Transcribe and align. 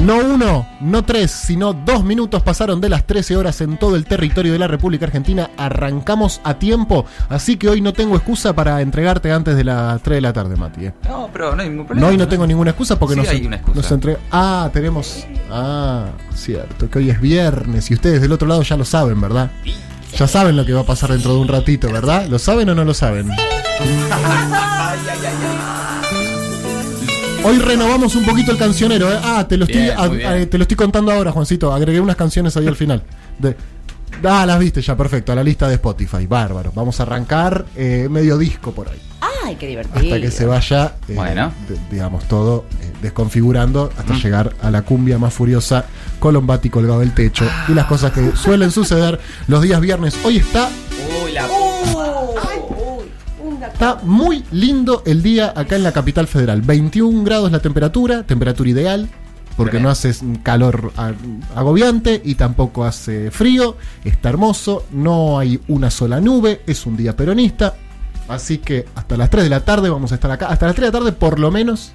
No 0.00 0.16
uno, 0.18 0.66
no 0.80 1.04
tres, 1.04 1.30
sino 1.30 1.72
dos 1.72 2.04
minutos 2.04 2.42
pasaron 2.42 2.80
de 2.80 2.88
las 2.88 3.04
13 3.04 3.36
horas 3.36 3.60
en 3.60 3.76
todo 3.78 3.96
el 3.96 4.04
territorio 4.04 4.52
de 4.52 4.58
la 4.58 4.68
República 4.68 5.06
Argentina. 5.06 5.50
Arrancamos 5.56 6.40
a 6.44 6.54
tiempo, 6.54 7.04
así 7.28 7.56
que 7.56 7.68
hoy 7.68 7.80
no 7.80 7.92
tengo 7.92 8.14
excusa 8.16 8.54
para 8.54 8.80
entregarte 8.80 9.32
antes 9.32 9.56
de 9.56 9.64
las 9.64 10.00
3 10.02 10.16
de 10.16 10.20
la 10.20 10.32
tarde, 10.32 10.56
Mati. 10.56 10.86
¿eh? 10.86 10.92
No, 11.08 11.28
pero 11.32 11.54
no 11.54 11.62
hay 11.62 11.68
ningún 11.68 11.82
No, 11.84 11.88
problema. 11.88 12.08
hoy 12.08 12.16
no 12.16 12.28
tengo 12.28 12.46
ninguna 12.46 12.70
excusa 12.70 12.98
porque 12.98 13.14
Sí, 13.14 13.20
nos, 13.20 13.28
hay 13.28 13.46
una 13.46 13.56
excusa. 13.56 13.76
nos 13.76 13.92
entre- 13.92 14.18
Ah, 14.30 14.70
tenemos. 14.72 15.26
Ah, 15.50 16.06
cierto, 16.34 16.88
que 16.88 16.98
hoy 16.98 17.10
es 17.10 17.20
viernes 17.20 17.90
y 17.90 17.94
ustedes 17.94 18.20
del 18.20 18.32
otro 18.32 18.46
lado 18.46 18.62
ya 18.62 18.76
lo 18.76 18.84
saben, 18.84 19.20
¿verdad? 19.20 19.50
Ya 20.16 20.26
saben 20.26 20.56
lo 20.56 20.64
que 20.64 20.72
va 20.72 20.80
a 20.82 20.86
pasar 20.86 21.10
dentro 21.10 21.34
de 21.34 21.40
un 21.40 21.48
ratito, 21.48 21.92
¿verdad? 21.92 22.26
¿Lo 22.28 22.38
saben 22.38 22.68
o 22.70 22.74
no 22.74 22.84
lo 22.84 22.94
saben? 22.94 23.28
Hoy 27.44 27.58
renovamos 27.58 28.14
un 28.16 28.24
poquito 28.24 28.52
el 28.52 28.58
cancionero, 28.58 29.10
¿eh? 29.12 29.18
Ah, 29.22 29.46
te 29.48 29.56
lo, 29.56 29.64
estoy, 29.64 29.82
Bien, 29.82 29.94
a- 29.98 30.08
muy 30.08 30.16
bien. 30.18 30.28
a- 30.32 30.46
te 30.46 30.58
lo 30.58 30.62
estoy 30.62 30.76
contando 30.76 31.12
ahora, 31.12 31.32
Juancito. 31.32 31.72
Agregué 31.72 32.00
unas 32.00 32.16
canciones 32.16 32.56
ahí 32.56 32.66
al 32.66 32.76
final. 32.76 33.02
De- 33.38 33.56
ah, 34.24 34.44
las 34.44 34.58
viste 34.58 34.82
ya, 34.82 34.96
perfecto. 34.96 35.32
A 35.32 35.34
la 35.36 35.42
lista 35.44 35.68
de 35.68 35.74
Spotify. 35.74 36.26
Bárbaro. 36.26 36.72
Vamos 36.74 36.98
a 37.00 37.04
arrancar 37.04 37.64
eh, 37.76 38.08
medio 38.10 38.36
disco 38.36 38.72
por 38.72 38.88
ahí. 38.88 38.98
Ay, 39.44 39.56
qué 39.56 39.66
divertido. 39.68 39.98
Hasta 39.98 40.20
que 40.20 40.30
se 40.30 40.44
vaya, 40.46 40.94
eh, 41.08 41.14
Bueno. 41.14 41.52
de- 41.68 41.78
digamos, 41.90 42.26
todo 42.28 42.64
eh, 42.82 42.92
desconfigurando 43.02 43.90
hasta 43.96 44.14
llegar 44.14 44.54
a 44.60 44.70
la 44.70 44.82
cumbia 44.82 45.18
más 45.18 45.32
furiosa, 45.32 45.84
Colombati 46.18 46.68
colgado 46.68 47.00
del 47.00 47.14
techo 47.14 47.46
y 47.68 47.72
las 47.72 47.86
cosas 47.86 48.12
que 48.12 48.32
suelen 48.36 48.72
suceder 48.72 49.20
los 49.46 49.62
días 49.62 49.80
viernes. 49.80 50.16
Hoy 50.24 50.38
está, 50.38 50.68
Uy, 51.24 51.32
la 51.32 51.46
está 53.68 54.00
muy 54.02 54.44
lindo 54.50 55.02
el 55.06 55.22
día 55.22 55.52
acá 55.54 55.76
en 55.76 55.82
la 55.82 55.92
capital 55.92 56.26
federal. 56.26 56.62
21 56.62 57.24
grados 57.24 57.52
la 57.52 57.60
temperatura, 57.60 58.24
temperatura 58.24 58.70
ideal. 58.70 59.08
Porque 59.56 59.80
no 59.80 59.90
hace 59.90 60.14
calor 60.44 60.92
agobiante 61.56 62.22
y 62.24 62.36
tampoco 62.36 62.84
hace 62.84 63.32
frío. 63.32 63.76
Está 64.04 64.28
hermoso, 64.28 64.84
no 64.92 65.36
hay 65.36 65.60
una 65.66 65.90
sola 65.90 66.20
nube, 66.20 66.62
es 66.64 66.86
un 66.86 66.96
día 66.96 67.16
peronista. 67.16 67.74
Así 68.28 68.58
que 68.58 68.86
hasta 68.94 69.16
las 69.16 69.30
3 69.30 69.44
de 69.44 69.50
la 69.50 69.64
tarde 69.64 69.90
vamos 69.90 70.12
a 70.12 70.14
estar 70.14 70.30
acá. 70.30 70.46
Hasta 70.46 70.66
las 70.66 70.76
3 70.76 70.86
de 70.86 70.92
la 70.92 70.98
tarde 70.98 71.12
por 71.12 71.40
lo 71.40 71.50
menos 71.50 71.92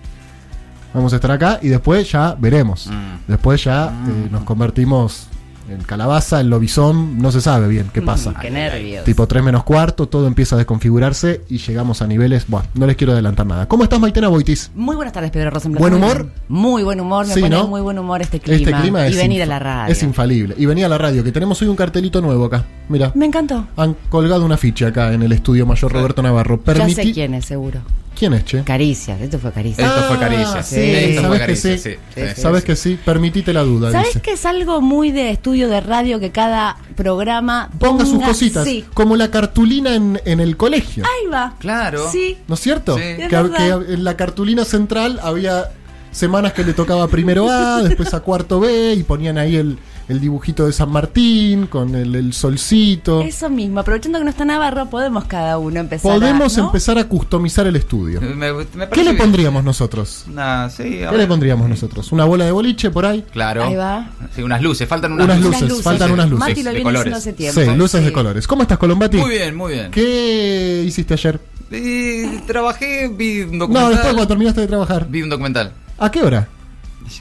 vamos 0.93 1.13
a 1.13 1.15
estar 1.15 1.31
acá 1.31 1.59
y 1.61 1.69
después 1.69 2.11
ya 2.11 2.35
veremos. 2.37 2.87
Mm. 2.87 3.31
Después 3.31 3.63
ya 3.63 3.87
eh, 3.87 4.27
nos 4.29 4.43
convertimos 4.43 5.27
en 5.69 5.81
calabaza, 5.83 6.39
en 6.41 6.49
lobizón, 6.49 7.17
no 7.19 7.31
se 7.31 7.41
sabe 7.41 7.67
bien 7.67 7.89
qué 7.93 8.01
pasa. 8.01 8.31
Mm, 8.31 8.35
Qué 8.41 8.51
nervios. 8.51 9.03
Tipo 9.05 9.27
3 9.27 9.43
menos 9.43 9.63
cuarto, 9.63 10.07
todo 10.07 10.27
empieza 10.27 10.55
a 10.55 10.57
desconfigurarse 10.57 11.41
y 11.49 11.57
llegamos 11.57 12.01
a 12.01 12.07
niveles. 12.07 12.45
Bueno, 12.47 12.67
no 12.73 12.85
les 12.87 12.95
quiero 12.95 13.13
adelantar 13.13 13.45
nada. 13.45 13.67
¿Cómo 13.67 13.83
estás, 13.83 13.99
Maitena 13.99 14.27
Boitis? 14.27 14.71
Muy 14.75 14.95
buenas 14.95 15.13
tardes, 15.13 15.31
Pedro 15.31 15.49
Rosenblatt. 15.51 15.79
¿Buen 15.81 15.93
humor? 15.93 16.27
Muy 16.49 16.83
buen 16.83 16.99
humor, 16.99 17.25
me 17.27 17.33
Sí, 17.33 17.41
pone 17.41 17.55
¿no? 17.55 17.67
muy 17.67 17.81
buen 17.81 17.97
humor 17.99 18.21
este 18.21 18.39
clima. 18.39 18.57
Este 18.57 18.73
clima 18.81 19.07
es. 19.07 19.13
y 19.13 19.17
venir 19.17 19.41
a 19.43 19.45
la 19.45 19.59
radio. 19.59 19.91
Es 19.91 20.03
infalible. 20.03 20.55
Y 20.57 20.65
venía 20.65 20.85
a 20.85 20.89
la 20.89 20.97
radio, 20.97 21.23
que 21.23 21.31
tenemos 21.31 21.61
hoy 21.61 21.67
un 21.67 21.75
cartelito 21.75 22.21
nuevo 22.21 22.45
acá. 22.45 22.65
Mira. 22.89 23.11
Me 23.15 23.25
encantó. 23.25 23.67
Han 23.77 23.95
colgado 24.09 24.45
una 24.45 24.57
ficha 24.57 24.87
acá 24.87 25.13
en 25.13 25.21
el 25.23 25.31
estudio 25.31 25.65
mayor 25.65 25.91
Roberto 25.93 26.21
Navarro. 26.21 26.59
Ya 26.65 26.73
Permití- 26.73 26.93
sé 26.95 27.11
quién 27.13 27.33
es, 27.33 27.45
seguro. 27.45 27.79
¿Quién 28.17 28.33
es, 28.33 28.45
che? 28.45 28.63
Caricias, 28.63 29.19
esto 29.21 29.39
fue 29.39 29.51
Caricias. 29.51 29.87
Esto 29.89 30.07
fue 30.07 30.15
Ah, 30.15 30.19
caricia. 30.19 30.63
sí, 30.63 30.79
Esto 30.79 31.21
sabes 31.23 31.37
fue 31.39 31.47
que 31.47 31.55
sí. 31.55 31.77
sí. 31.77 31.77
Sí, 31.77 31.97
sí, 32.15 32.21
sí. 32.35 32.41
¿Sabes 32.41 32.61
sí. 32.61 32.65
que 32.67 32.75
sí? 32.75 32.99
Permitite 33.03 33.53
la 33.53 33.63
duda, 33.63 33.91
¿Sabes 33.91 34.07
dice. 34.09 34.21
que 34.21 34.31
es 34.33 34.45
algo 34.45 34.81
muy 34.81 35.11
de 35.11 35.31
estudio 35.31 35.67
de 35.67 35.81
radio 35.81 36.19
que 36.19 36.31
cada 36.31 36.77
programa 36.95 37.69
Ponga 37.79 38.05
sus 38.05 38.23
cositas, 38.23 38.65
Sí. 38.65 38.85
como 38.93 39.15
la 39.15 39.29
cartulina 39.31 39.95
en, 39.95 40.21
en 40.25 40.39
el 40.39 40.55
colegio. 40.57 41.03
Ahí 41.05 41.27
va. 41.29 41.55
Claro. 41.59 42.09
Sí. 42.11 42.37
¿No 42.47 42.53
es 42.55 42.61
cierto? 42.61 42.95
Sí. 42.95 43.01
Que, 43.01 43.25
Es 43.25 43.29
que 43.29 43.93
en 43.93 44.03
la 44.03 44.15
cartulina 44.15 44.63
central 44.65 45.19
había 45.23 45.71
semanas 46.13 46.53
que 46.53 46.63
le 46.63 46.73
tocaba 46.73 47.07
primero 47.07 47.49
A, 47.49 47.81
después 47.83 48.13
a 48.13 48.21
cuarto 48.21 48.59
B, 48.61 48.93
y 48.93 49.03
ponían 49.03 49.37
ahí 49.37 49.55
el, 49.57 49.77
el 50.07 50.19
dibujito 50.21 50.65
de 50.65 50.71
San 50.73 50.89
Martín 50.91 51.67
con 51.67 51.95
el, 51.95 52.15
el 52.15 52.33
solcito. 52.33 53.21
Eso 53.21 53.49
mismo. 53.49 53.79
Aprovechando 53.79 54.19
que 54.19 54.23
no 54.23 54.29
está 54.29 54.45
Navarro, 54.45 54.89
podemos 54.89 55.25
cada 55.25 55.57
uno 55.57 55.79
empezar 55.79 56.11
a- 56.11 56.13
Podemos 56.15 56.57
¿no? 56.57 56.65
empezar 56.65 56.97
a 56.97 57.03
customizar 57.05 57.67
el 57.67 57.75
estudio. 57.75 58.21
Me- 58.21 58.35
me 58.35 58.63
parece 58.63 58.89
¿Qué 58.91 59.03
le 59.03 59.11
bien. 59.11 59.17
pondríamos 59.17 59.63
nosotros? 59.63 60.25
Nah, 60.27 60.69
sí, 60.69 61.03
a 61.03 61.09
¿Qué 61.09 61.17
le 61.17 61.27
pondríamos 61.27 61.67
nosotros? 61.69 62.11
¿Una 62.11 62.25
bola 62.25 62.45
de 62.45 62.51
boliche 62.51 62.89
por 62.91 63.05
ahí? 63.05 63.23
Claro. 63.31 63.63
Ahí 63.63 63.75
va. 63.75 64.09
Sí, 64.35 64.43
unas 64.43 64.61
luces, 64.61 64.87
faltan 64.87 65.13
unas, 65.13 65.25
Unas 65.25 65.41
luces. 65.41 65.61
luces, 65.63 65.83
faltan 65.83 66.11
unas 66.11 66.29
luces. 66.29 66.47
Mati 66.49 66.63
lo 66.63 66.69
de 66.69 66.75
viene 66.75 66.83
colores. 66.83 67.13
haciendo 67.13 67.17
hace 67.17 67.33
tiempo. 67.33 67.61
Sí, 67.73 67.77
luces 67.77 68.03
de 68.05 68.11
colores. 68.13 68.47
¿Cómo 68.47 68.61
estás, 68.63 68.77
Colombati? 68.77 69.17
Muy 69.17 69.31
bien, 69.31 69.55
muy 69.55 69.73
bien. 69.73 69.91
¿Qué 69.91 70.83
hiciste 70.85 71.13
ayer? 71.15 71.39
Eh, 71.71 72.41
trabajé, 72.45 73.07
vi 73.07 73.41
un 73.41 73.53
No, 73.57 73.59
documental. 73.65 73.89
después 73.91 74.13
cuando 74.13 74.27
terminaste 74.27 74.61
de 74.61 74.67
trabajar. 74.67 75.07
Vi 75.09 75.23
un 75.23 75.29
documental. 75.29 75.71
¿A 75.97 76.11
qué 76.11 76.21
hora? 76.21 76.47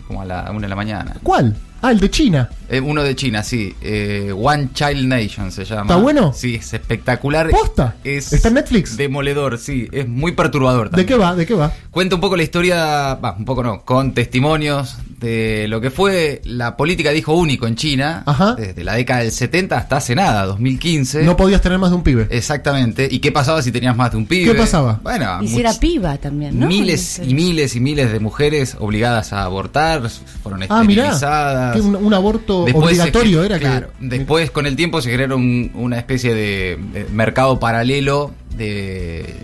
Como 0.06 0.22
a 0.22 0.24
la 0.24 0.50
una 0.50 0.62
de 0.62 0.68
la 0.68 0.76
mañana. 0.76 1.16
¿Cuál? 1.22 1.56
Ah, 1.82 1.90
el 1.90 2.00
de 2.00 2.10
China. 2.10 2.48
Eh, 2.68 2.80
uno 2.80 3.02
de 3.02 3.14
China, 3.16 3.42
sí. 3.42 3.74
Eh, 3.82 4.32
One 4.34 4.70
Child 4.72 5.04
Nation 5.06 5.50
se 5.52 5.64
llama. 5.64 5.82
¿Está 5.82 5.96
bueno? 5.96 6.32
Sí, 6.32 6.54
es 6.54 6.72
espectacular. 6.72 7.50
¿Posta? 7.50 7.96
Es 8.04 8.32
¿Está 8.32 8.48
en 8.48 8.54
Netflix? 8.54 8.96
Demoledor, 8.96 9.58
sí. 9.58 9.88
Es 9.92 10.08
muy 10.08 10.32
perturbador 10.32 10.84
¿De 10.86 10.90
también. 10.90 11.06
qué 11.08 11.16
va? 11.16 11.34
¿De 11.34 11.44
qué 11.44 11.54
va? 11.54 11.72
Cuenta 11.90 12.14
un 12.14 12.20
poco 12.20 12.36
la 12.36 12.44
historia, 12.44 13.14
va, 13.16 13.34
un 13.36 13.44
poco 13.44 13.62
no, 13.62 13.82
con 13.82 14.14
testimonios 14.14 14.96
de 15.18 15.66
lo 15.68 15.80
que 15.80 15.90
fue 15.90 16.40
la 16.44 16.76
política 16.76 17.10
de 17.10 17.18
hijo 17.18 17.34
único 17.34 17.66
en 17.66 17.76
China, 17.76 18.22
Ajá. 18.26 18.54
desde 18.56 18.82
la 18.82 18.94
década 18.94 19.20
del 19.20 19.30
70 19.30 19.76
hasta 19.76 19.96
hace 19.98 20.14
nada, 20.16 20.46
2015. 20.46 21.22
No 21.24 21.36
podías 21.36 21.60
tener 21.60 21.78
más 21.78 21.90
de 21.90 21.96
un 21.96 22.02
pibe. 22.02 22.26
Exactamente. 22.30 23.06
¿Y 23.10 23.18
qué 23.20 23.30
pasaba 23.30 23.60
si 23.62 23.70
tenías 23.70 23.96
más 23.96 24.10
de 24.12 24.16
un 24.16 24.26
pibe? 24.26 24.50
¿Qué 24.52 24.58
pasaba? 24.58 24.98
Bueno, 25.02 25.42
Y 25.42 25.48
si 25.48 25.60
era 25.60 25.74
piba 25.74 26.16
también, 26.18 26.58
¿no? 26.58 26.66
Miles 26.66 27.20
y 27.24 27.34
miles 27.34 27.76
y 27.76 27.80
miles 27.80 28.10
de 28.12 28.18
mujeres 28.18 28.76
obligadas 28.80 29.32
a 29.32 29.42
abortar, 29.44 30.08
fueron 30.42 30.64
Ah, 30.68 30.82
mirá. 30.84 31.71
Que 31.74 31.80
un, 31.80 31.96
un 31.96 32.14
aborto 32.14 32.64
Después 32.64 32.86
obligatorio 32.98 33.44
era 33.44 33.58
claro, 33.58 33.90
que. 33.98 34.06
Después, 34.08 34.50
con 34.50 34.66
el 34.66 34.76
tiempo, 34.76 35.00
se 35.02 35.10
un- 35.36 35.70
una 35.74 35.98
especie 35.98 36.34
de 36.34 36.78
mercado 37.12 37.58
paralelo 37.60 38.32
de 38.56 39.36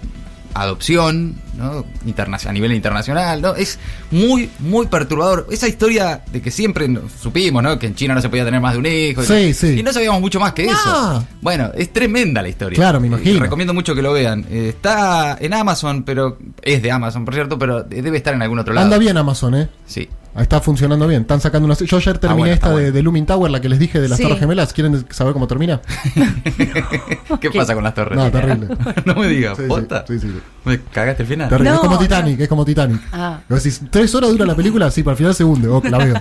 adopción, 0.54 1.34
a 1.60 2.52
nivel 2.52 2.72
internacional, 2.72 3.42
¿no? 3.42 3.54
Es 3.54 3.78
muy, 4.10 4.50
muy 4.60 4.86
perturbador. 4.86 5.46
Esa 5.50 5.68
historia 5.68 6.22
de 6.30 6.40
que 6.40 6.50
siempre 6.50 6.88
supimos, 7.20 7.62
¿no? 7.62 7.78
Que 7.78 7.86
en 7.86 7.94
China 7.94 8.14
no 8.14 8.20
se 8.22 8.28
podía 8.28 8.44
tener 8.44 8.60
más 8.60 8.74
de 8.74 8.78
un 8.78 8.86
hijo. 8.86 9.22
Sí, 9.22 9.34
y, 9.34 9.54
sí. 9.54 9.78
Y 9.78 9.82
no 9.82 9.92
sabíamos 9.92 10.20
mucho 10.20 10.40
más 10.40 10.52
que 10.52 10.66
No. 10.66 10.72
eso. 10.72 11.26
Bueno, 11.40 11.70
es 11.74 11.92
tremenda 11.92 12.42
la 12.42 12.48
historia. 12.48 12.76
Claro, 12.76 13.00
me 13.00 13.08
imagino. 13.08 13.40
recomiendo 13.40 13.74
mucho 13.74 13.94
que 13.94 14.02
lo 14.02 14.12
vean. 14.12 14.44
Eh, 14.50 14.68
está 14.70 15.36
en 15.40 15.54
Amazon, 15.54 16.02
pero 16.04 16.38
es 16.62 16.82
de 16.82 16.90
Amazon, 16.92 17.24
por 17.24 17.34
cierto, 17.34 17.58
pero 17.58 17.82
debe 17.82 18.16
estar 18.16 18.34
en 18.34 18.42
algún 18.42 18.58
otro 18.58 18.74
lado. 18.74 18.84
Anda 18.84 18.98
bien 18.98 19.16
Amazon, 19.16 19.54
¿eh? 19.54 19.68
Sí. 19.86 20.08
Está 20.38 20.60
funcionando 20.60 21.08
bien. 21.08 21.22
Están 21.22 21.40
sacando 21.40 21.66
una. 21.66 21.74
Yo 21.74 21.96
ayer 21.96 22.18
terminé 22.18 22.40
bueno, 22.42 22.54
esta 22.54 22.68
de, 22.68 22.74
bueno. 22.74 22.92
de 22.92 23.02
Looming 23.02 23.26
Tower, 23.26 23.50
la 23.50 23.60
que 23.60 23.68
les 23.68 23.78
dije 23.80 24.00
de 24.00 24.08
las 24.08 24.18
Sí. 24.18 24.22
Torres 24.22 24.38
Gemelas. 24.38 24.72
¿Quieren 24.72 25.04
saber 25.10 25.32
cómo 25.32 25.48
termina? 25.48 25.80
¿Qué 27.40 27.50
pasa 27.50 27.74
con 27.74 27.82
las 27.82 27.94
torres? 27.94 28.16
No, 28.16 28.30
terrible. 28.30 28.68
no 29.04 29.14
me 29.16 29.28
digas, 29.28 29.58
¿posta? 29.66 30.04
sí, 30.06 30.18
sí, 30.20 30.28
sí. 30.28 30.38
Me 30.64 30.80
cagaste 30.80 31.22
el 31.24 31.28
final. 31.28 31.47
Terrible. 31.48 31.70
No, 31.70 31.74
es 31.76 31.80
como 31.80 31.94
no. 31.94 31.98
Titanic, 32.00 32.40
es 32.40 32.48
como 32.48 32.64
Titanic. 32.64 33.00
Ah. 33.12 33.40
Decís, 33.48 33.80
¿tres 33.90 34.14
horas 34.14 34.30
dura 34.30 34.44
la 34.46 34.54
película? 34.54 34.90
Sí, 34.90 35.02
para 35.02 35.12
el 35.12 35.18
final 35.18 35.34
se 35.34 35.44
hunde. 35.44 35.68
Oh, 35.68 35.82
la 35.84 35.98
veo. 35.98 36.14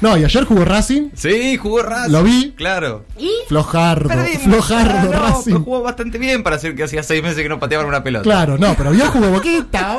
no, 0.00 0.16
y 0.16 0.24
ayer 0.24 0.44
jugó 0.44 0.64
Racing. 0.64 1.10
Sí, 1.14 1.56
jugó 1.56 1.82
Racing. 1.82 2.12
Lo 2.12 2.22
vi. 2.22 2.52
Claro. 2.56 3.04
¿Y? 3.18 3.30
Flojardo. 3.48 4.08
Perdimos. 4.08 4.42
Flojardo 4.42 5.10
No, 5.12 5.12
Racing. 5.12 5.42
pero 5.52 5.60
jugó 5.64 5.82
bastante 5.82 6.18
bien 6.18 6.42
para 6.42 6.56
hacer 6.56 6.74
que 6.74 6.84
hacía 6.84 7.02
seis 7.02 7.22
meses 7.22 7.42
que 7.42 7.48
no 7.48 7.58
pateaban 7.58 7.86
una 7.86 8.02
pelota. 8.02 8.22
Claro, 8.22 8.58
no, 8.58 8.74
pero 8.76 8.90
vio 8.90 9.06
jugó 9.06 9.30
Boquita. 9.30 9.98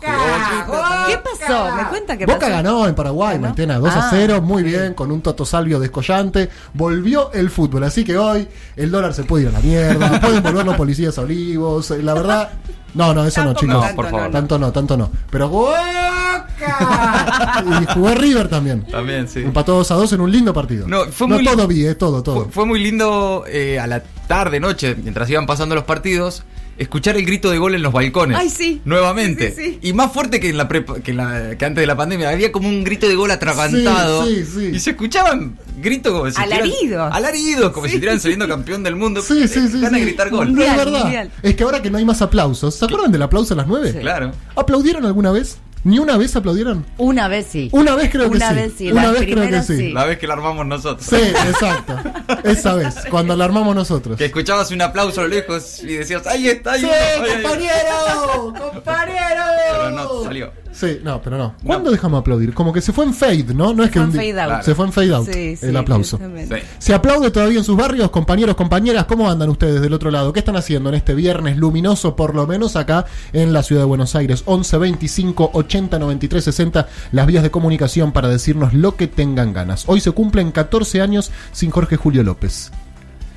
¿Qué 0.00 1.18
pasó? 1.18 1.76
¿Me 1.76 1.84
cuenta 1.88 2.16
qué 2.16 2.26
Boca 2.26 2.38
pasó? 2.40 2.52
ganó 2.52 2.86
en 2.88 2.94
Paraguay, 2.94 3.34
¿Ganó? 3.36 3.46
Maitena, 3.48 3.78
2 3.78 3.88
a 3.94 3.98
Ah, 4.04 4.08
0, 4.10 4.42
muy 4.42 4.62
bien, 4.62 4.94
con 4.94 5.10
un 5.10 5.20
Toto 5.22 5.44
Salvio 5.44 5.78
descollante. 5.80 6.50
Volvió 6.72 7.32
el 7.32 7.50
fútbol, 7.50 7.84
así 7.84 8.04
que 8.04 8.16
hoy 8.18 8.46
el 8.76 8.90
dólar 8.90 9.14
se 9.14 9.24
puede 9.24 9.44
ir 9.44 9.48
a 9.50 9.52
la 9.52 9.60
mierda, 9.60 10.20
pueden 10.20 10.42
volver 10.42 10.64
los 10.66 10.76
policías 10.76 11.16
a 11.18 11.22
Olivos, 11.22 11.90
eh, 11.90 12.02
la 12.02 12.14
verdad. 12.14 12.50
No, 12.94 13.12
no, 13.12 13.24
eso 13.26 13.44
no, 13.44 13.54
chicos. 13.54 13.74
No, 13.74 13.94
por 13.94 14.10
favor. 14.10 14.30
Tanto 14.30 14.58
no, 14.58 14.72
tanto 14.72 14.96
no. 14.96 15.10
Pero 15.30 15.48
Boca. 15.48 16.46
y 17.82 17.94
jugó 17.94 18.14
River 18.14 18.48
también. 18.48 18.86
También, 18.86 19.28
sí. 19.28 19.40
Empató 19.40 19.74
2 19.74 19.90
a 19.90 19.94
2 19.94 20.12
en 20.14 20.20
un 20.20 20.32
lindo 20.32 20.54
partido. 20.54 20.86
No, 20.86 21.04
fue 21.06 21.26
muy 21.26 21.44
todo 21.44 21.54
lindo. 21.54 21.68
vi, 21.68 21.86
eh, 21.86 21.94
todo, 21.94 22.22
todo. 22.22 22.44
Fue, 22.44 22.52
fue 22.52 22.66
muy 22.66 22.80
lindo 22.80 23.44
eh, 23.48 23.78
a 23.78 23.86
la 23.86 24.02
tarde, 24.26 24.60
noche, 24.60 24.94
mientras 24.94 25.28
iban 25.30 25.46
pasando 25.46 25.74
los 25.74 25.84
partidos, 25.84 26.44
escuchar 26.78 27.16
el 27.16 27.24
grito 27.26 27.50
de 27.50 27.58
gol 27.58 27.74
en 27.74 27.82
los 27.82 27.92
balcones. 27.92 28.36
Ay, 28.38 28.50
sí. 28.50 28.80
Nuevamente. 28.84 29.50
Sí, 29.50 29.56
sí, 29.64 29.70
sí. 29.82 29.88
Y 29.88 29.92
más 29.92 30.12
fuerte 30.12 30.40
que 30.40 30.48
en 30.50 30.56
la, 30.56 30.68
prepa- 30.68 31.00
que, 31.02 31.10
en 31.12 31.16
la- 31.18 31.56
que 31.58 31.64
antes 31.64 31.82
de 31.82 31.86
la 31.86 31.96
pandemia. 31.96 32.30
Había 32.30 32.50
como 32.52 32.68
un 32.68 32.84
grito 32.84 33.08
de 33.08 33.14
gol 33.14 33.30
atragantado. 33.30 34.26
Sí, 34.26 34.44
sí, 34.44 34.50
sí. 34.54 34.70
Y 34.74 34.80
se 34.80 34.90
escuchaban 34.90 35.56
gritos 35.80 36.12
como 36.12 36.24
si 36.30 36.30
estuvieran- 36.40 36.52
Alaridos. 36.62 37.12
Alaridos, 37.14 37.72
como 37.72 37.86
Sí. 37.86 37.90
si 37.90 37.96
estuvieran 37.96 38.20
saliendo 38.20 38.48
campeón 38.48 38.82
del 38.82 38.96
mundo. 38.96 39.22
Sí, 39.22 39.46
sí, 39.48 39.60
sí. 39.68 39.68
Sí. 39.72 39.78
de 39.80 40.00
gritar 40.00 40.30
gol. 40.30 40.54
No, 40.54 40.62
es 40.62 40.76
verdad. 40.76 41.00
mundial. 41.02 41.30
Es 41.42 41.54
que 41.54 41.62
ahora 41.64 41.82
que 41.82 41.90
no 41.90 41.98
hay 41.98 42.04
más 42.04 42.22
aplausos, 42.22 42.74
¿se 42.74 42.84
acuerdan 42.84 43.12
del 43.12 43.22
aplauso 43.22 43.54
a 43.54 43.56
las 43.56 43.66
9? 43.66 43.92
Sí. 43.92 43.98
Claro. 43.98 44.32
¿Aplaudieron 44.56 45.04
alguna 45.06 45.30
vez? 45.32 45.58
¿Ni 45.84 45.98
una 45.98 46.16
vez 46.16 46.34
aplaudieron? 46.34 46.84
Una 46.98 47.28
vez 47.28 47.46
sí. 47.50 47.68
Una 47.72 47.94
vez 47.94 48.10
creo 48.10 48.30
que 48.30 48.36
Una 48.38 48.48
sí. 48.48 48.54
vez 48.54 48.72
sí, 48.76 48.90
Una 48.90 49.02
la 49.04 49.10
vez 49.12 49.22
creo 49.22 49.48
que 49.50 49.62
sí. 49.62 49.76
sí. 49.76 49.92
La 49.92 50.04
vez 50.06 50.18
que 50.18 50.26
la 50.26 50.32
armamos 50.34 50.66
nosotros. 50.66 51.06
Sí, 51.06 51.16
exacto. 51.16 51.98
Esa 52.44 52.74
vez, 52.74 52.94
cuando 53.10 53.36
la 53.36 53.44
armamos 53.44 53.74
nosotros. 53.74 54.16
Que 54.16 54.24
escuchabas 54.26 54.70
un 54.70 54.80
aplauso 54.80 55.20
a 55.20 55.24
lo 55.24 55.30
lejos 55.30 55.82
y 55.82 55.96
decías, 55.96 56.26
ahí 56.26 56.48
está, 56.48 56.72
ahí 56.72 56.80
¡Sí, 56.80 56.86
está, 56.90 57.22
ahí, 57.24 57.30
ahí". 57.30 57.42
compañero! 57.42 58.54
¡Compañero! 58.72 59.42
Pero 59.72 59.90
no 59.90 60.24
salió. 60.24 60.63
Sí, 60.74 60.98
no, 61.04 61.22
pero 61.22 61.38
no. 61.38 61.54
¿Cuándo 61.64 61.92
dejamos 61.92 62.20
aplaudir? 62.20 62.52
Como 62.52 62.72
que 62.72 62.80
se 62.80 62.92
fue 62.92 63.04
en 63.04 63.14
fade, 63.14 63.54
¿no? 63.54 63.72
No 63.72 63.84
es 63.84 63.90
que 63.90 64.00
Fue 64.00 64.02
en 64.02 64.08
un 64.08 64.34
fade 64.34 64.40
out. 64.40 64.62
Se 64.64 64.74
fue 64.74 64.86
en 64.86 64.92
fade 64.92 65.14
out 65.14 65.26
Sí, 65.30 65.56
sí, 65.56 65.66
el 65.66 65.76
aplauso. 65.76 66.18
Sí. 66.18 66.56
¿Se 66.78 66.92
aplaude 66.92 67.30
todavía 67.30 67.58
en 67.58 67.64
sus 67.64 67.76
barrios, 67.76 68.10
compañeros, 68.10 68.56
compañeras? 68.56 69.04
¿Cómo 69.04 69.30
andan 69.30 69.50
ustedes 69.50 69.80
del 69.80 69.92
otro 69.92 70.10
lado? 70.10 70.32
¿Qué 70.32 70.40
están 70.40 70.56
haciendo 70.56 70.88
en 70.88 70.96
este 70.96 71.14
viernes 71.14 71.56
luminoso, 71.58 72.16
por 72.16 72.34
lo 72.34 72.48
menos 72.48 72.74
acá 72.74 73.06
en 73.32 73.52
la 73.52 73.62
ciudad 73.62 73.82
de 73.82 73.86
Buenos 73.86 74.16
Aires? 74.16 74.42
11 74.46 74.78
25 74.78 75.50
80 75.52 75.98
93 76.00 76.42
60, 76.42 76.88
las 77.12 77.26
vías 77.26 77.44
de 77.44 77.52
comunicación 77.52 78.10
para 78.10 78.28
decirnos 78.28 78.74
lo 78.74 78.96
que 78.96 79.06
tengan 79.06 79.52
ganas. 79.52 79.84
Hoy 79.86 80.00
se 80.00 80.10
cumplen 80.10 80.50
14 80.50 81.00
años 81.00 81.30
sin 81.52 81.70
Jorge 81.70 81.96
Julio 81.96 82.24
López. 82.24 82.72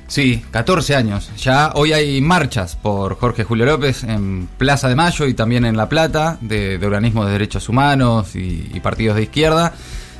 Sí, 0.08 0.42
14 0.50 0.96
años. 0.96 1.30
Ya 1.36 1.70
hoy 1.74 1.92
hay 1.92 2.20
marchas 2.22 2.76
por 2.76 3.18
Jorge 3.18 3.44
Julio 3.44 3.66
López 3.66 4.04
en 4.04 4.48
Plaza 4.56 4.88
de 4.88 4.96
Mayo 4.96 5.26
y 5.26 5.34
también 5.34 5.66
en 5.66 5.76
La 5.76 5.88
Plata 5.88 6.38
de, 6.40 6.78
de 6.78 6.86
organismos 6.86 7.26
de 7.26 7.32
derechos 7.32 7.68
humanos 7.68 8.34
y, 8.34 8.70
y 8.72 8.80
partidos 8.80 9.16
de 9.16 9.24
izquierda. 9.24 9.74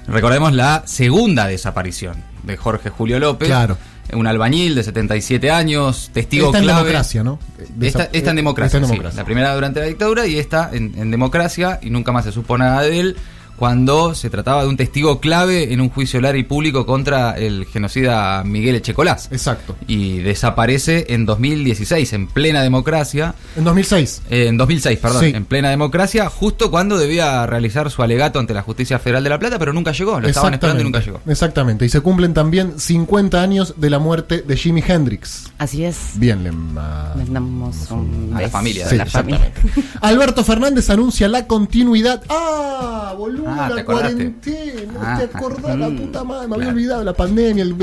Recordemos 0.06 0.52
la 0.52 0.82
segunda 0.86 1.46
desaparición 1.46 2.16
de 2.42 2.56
Jorge 2.58 2.90
Julio 2.90 3.18
López. 3.18 3.48
Claro. 3.48 3.78
Un 4.12 4.26
albañil 4.26 4.74
de 4.74 4.82
77 4.82 5.50
años, 5.50 6.10
testigo 6.14 6.46
Está 6.46 6.58
en 6.58 6.64
clave. 6.64 6.80
democracia, 6.80 7.24
¿no? 7.24 7.38
Esta, 7.80 8.08
esta 8.12 8.30
en 8.30 8.36
democracia, 8.36 8.78
en 8.78 8.84
sí. 8.84 8.90
democracia. 8.90 9.20
La 9.20 9.24
primera 9.26 9.54
durante 9.54 9.80
la 9.80 9.86
dictadura 9.86 10.26
y 10.26 10.38
esta 10.38 10.70
en, 10.72 10.94
en 10.96 11.10
democracia 11.10 11.78
y 11.82 11.90
nunca 11.90 12.12
más 12.12 12.24
se 12.24 12.32
supo 12.32 12.56
nada 12.56 12.82
de 12.82 13.00
él 13.00 13.16
cuando 13.58 14.14
se 14.14 14.30
trataba 14.30 14.62
de 14.62 14.68
un 14.68 14.76
testigo 14.76 15.20
clave 15.20 15.72
en 15.72 15.80
un 15.80 15.90
juicio 15.90 16.18
oral 16.20 16.36
y 16.36 16.44
público 16.44 16.86
contra 16.86 17.32
el 17.36 17.66
genocida 17.66 18.42
Miguel 18.44 18.76
Echecolás. 18.76 19.28
Exacto. 19.32 19.76
Y 19.86 20.18
desaparece 20.18 21.06
en 21.10 21.26
2016, 21.26 22.12
en 22.12 22.26
plena 22.28 22.62
democracia. 22.62 23.34
En 23.56 23.64
2006. 23.64 24.22
eh, 24.30 24.46
en 24.48 24.56
2006, 24.56 24.98
perdón, 24.98 25.20
Sí. 25.24 25.32
en 25.34 25.44
plena 25.44 25.70
democracia, 25.70 26.28
justo 26.30 26.70
cuando 26.70 26.96
debía 26.98 27.46
realizar 27.46 27.90
su 27.90 28.02
alegato 28.02 28.38
ante 28.38 28.54
la 28.54 28.62
Justicia 28.62 28.98
Federal 28.98 29.24
de 29.24 29.30
La 29.30 29.38
Plata, 29.38 29.58
pero 29.58 29.72
nunca 29.72 29.92
llegó, 29.92 30.20
lo 30.20 30.28
estaban 30.28 30.54
esperando 30.54 30.80
y 30.80 30.84
nunca 30.84 31.00
llegó. 31.00 31.20
Exactamente. 31.26 31.84
Y 31.84 31.88
se 31.88 32.00
cumplen 32.00 32.34
también 32.34 32.78
50 32.78 33.42
años 33.42 33.74
de 33.76 33.90
la 33.90 33.98
muerte 33.98 34.42
de 34.42 34.56
Jimi 34.56 34.82
Hendrix. 34.86 35.50
Así 35.58 35.84
es. 35.84 35.96
Bien, 36.14 36.44
le 36.44 36.52
ma- 36.52 37.12
Mandamos 37.16 37.90
un 37.90 38.30
A 38.32 38.34
la 38.34 38.40
beso 38.40 38.50
familia, 38.52 38.86
a 38.86 38.88
Sí, 38.90 38.96
la 38.96 39.06
familia. 39.06 39.46
exactamente. 39.46 39.88
Alberto 40.00 40.44
Fernández 40.44 40.88
anuncia 40.90 41.26
la 41.28 41.46
continuidad. 41.46 42.22
¡Ah! 42.28 43.14
Boludo, 43.16 43.47
Ah, 43.48 43.68
¿te 43.68 43.74
la 43.74 43.84
cuarentena. 43.84 45.00
Ah. 45.00 45.18
¿Te 45.18 45.24
acordás? 45.36 45.76
La 45.76 45.88
puta 45.90 46.24
madre. 46.24 46.48
Me 46.48 46.54
había 46.54 46.66
Claro. 46.66 46.70
olvidado 46.76 47.04
la 47.04 47.12
pandemia. 47.14 47.62
El, 47.62 47.76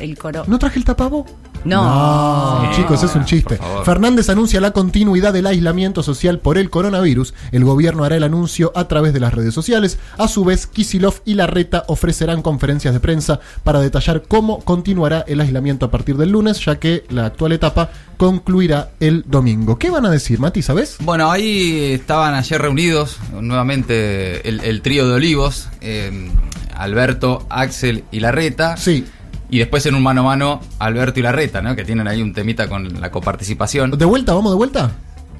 El 0.00 0.18
coro. 0.18 0.44
¿No 0.46 0.58
traje 0.58 0.78
el 0.78 0.84
tapabo? 0.84 1.26
No. 1.64 2.62
No, 2.62 2.72
chicos, 2.72 3.02
es 3.02 3.14
un 3.14 3.24
chiste. 3.24 3.58
Fernández 3.84 4.28
anuncia 4.28 4.60
la 4.60 4.70
continuidad 4.72 5.32
del 5.32 5.46
aislamiento 5.46 6.02
social 6.02 6.38
por 6.38 6.58
el 6.58 6.70
coronavirus. 6.70 7.34
El 7.52 7.64
gobierno 7.64 8.04
hará 8.04 8.16
el 8.16 8.24
anuncio 8.24 8.72
a 8.74 8.88
través 8.88 9.12
de 9.12 9.20
las 9.20 9.34
redes 9.34 9.54
sociales. 9.54 9.98
A 10.18 10.28
su 10.28 10.44
vez, 10.44 10.66
Kisilov 10.66 11.20
y 11.24 11.34
Larreta 11.34 11.84
ofrecerán 11.88 12.42
conferencias 12.42 12.94
de 12.94 13.00
prensa 13.00 13.40
para 13.62 13.80
detallar 13.80 14.22
cómo 14.22 14.60
continuará 14.60 15.24
el 15.26 15.40
aislamiento 15.40 15.86
a 15.86 15.90
partir 15.90 16.16
del 16.16 16.30
lunes, 16.30 16.64
ya 16.64 16.78
que 16.78 17.04
la 17.10 17.26
actual 17.26 17.52
etapa 17.52 17.90
concluirá 18.16 18.90
el 19.00 19.24
domingo. 19.26 19.78
¿Qué 19.78 19.90
van 19.90 20.06
a 20.06 20.10
decir, 20.10 20.38
Mati, 20.40 20.62
sabes? 20.62 20.96
Bueno, 21.00 21.30
ahí 21.30 21.92
estaban 21.92 22.34
ayer 22.34 22.60
reunidos 22.60 23.18
nuevamente 23.32 24.46
el, 24.48 24.60
el 24.60 24.82
trío 24.82 25.08
de 25.08 25.14
Olivos, 25.14 25.68
eh, 25.80 26.30
Alberto, 26.74 27.46
Axel 27.48 28.04
y 28.10 28.20
Larreta. 28.20 28.76
Sí. 28.76 29.06
Y 29.50 29.58
después 29.58 29.84
en 29.86 29.94
un 29.94 30.02
mano 30.02 30.20
a 30.22 30.24
mano, 30.24 30.60
Alberto 30.78 31.18
y 31.20 31.22
Larreta, 31.22 31.60
¿no? 31.60 31.74
Que 31.74 31.84
tienen 31.84 32.06
ahí 32.06 32.22
un 32.22 32.32
temita 32.32 32.68
con 32.68 33.00
la 33.00 33.10
coparticipación. 33.10 33.90
¿De 33.92 34.04
vuelta? 34.04 34.32
¿Vamos 34.34 34.52
de 34.52 34.56
vuelta? 34.56 34.92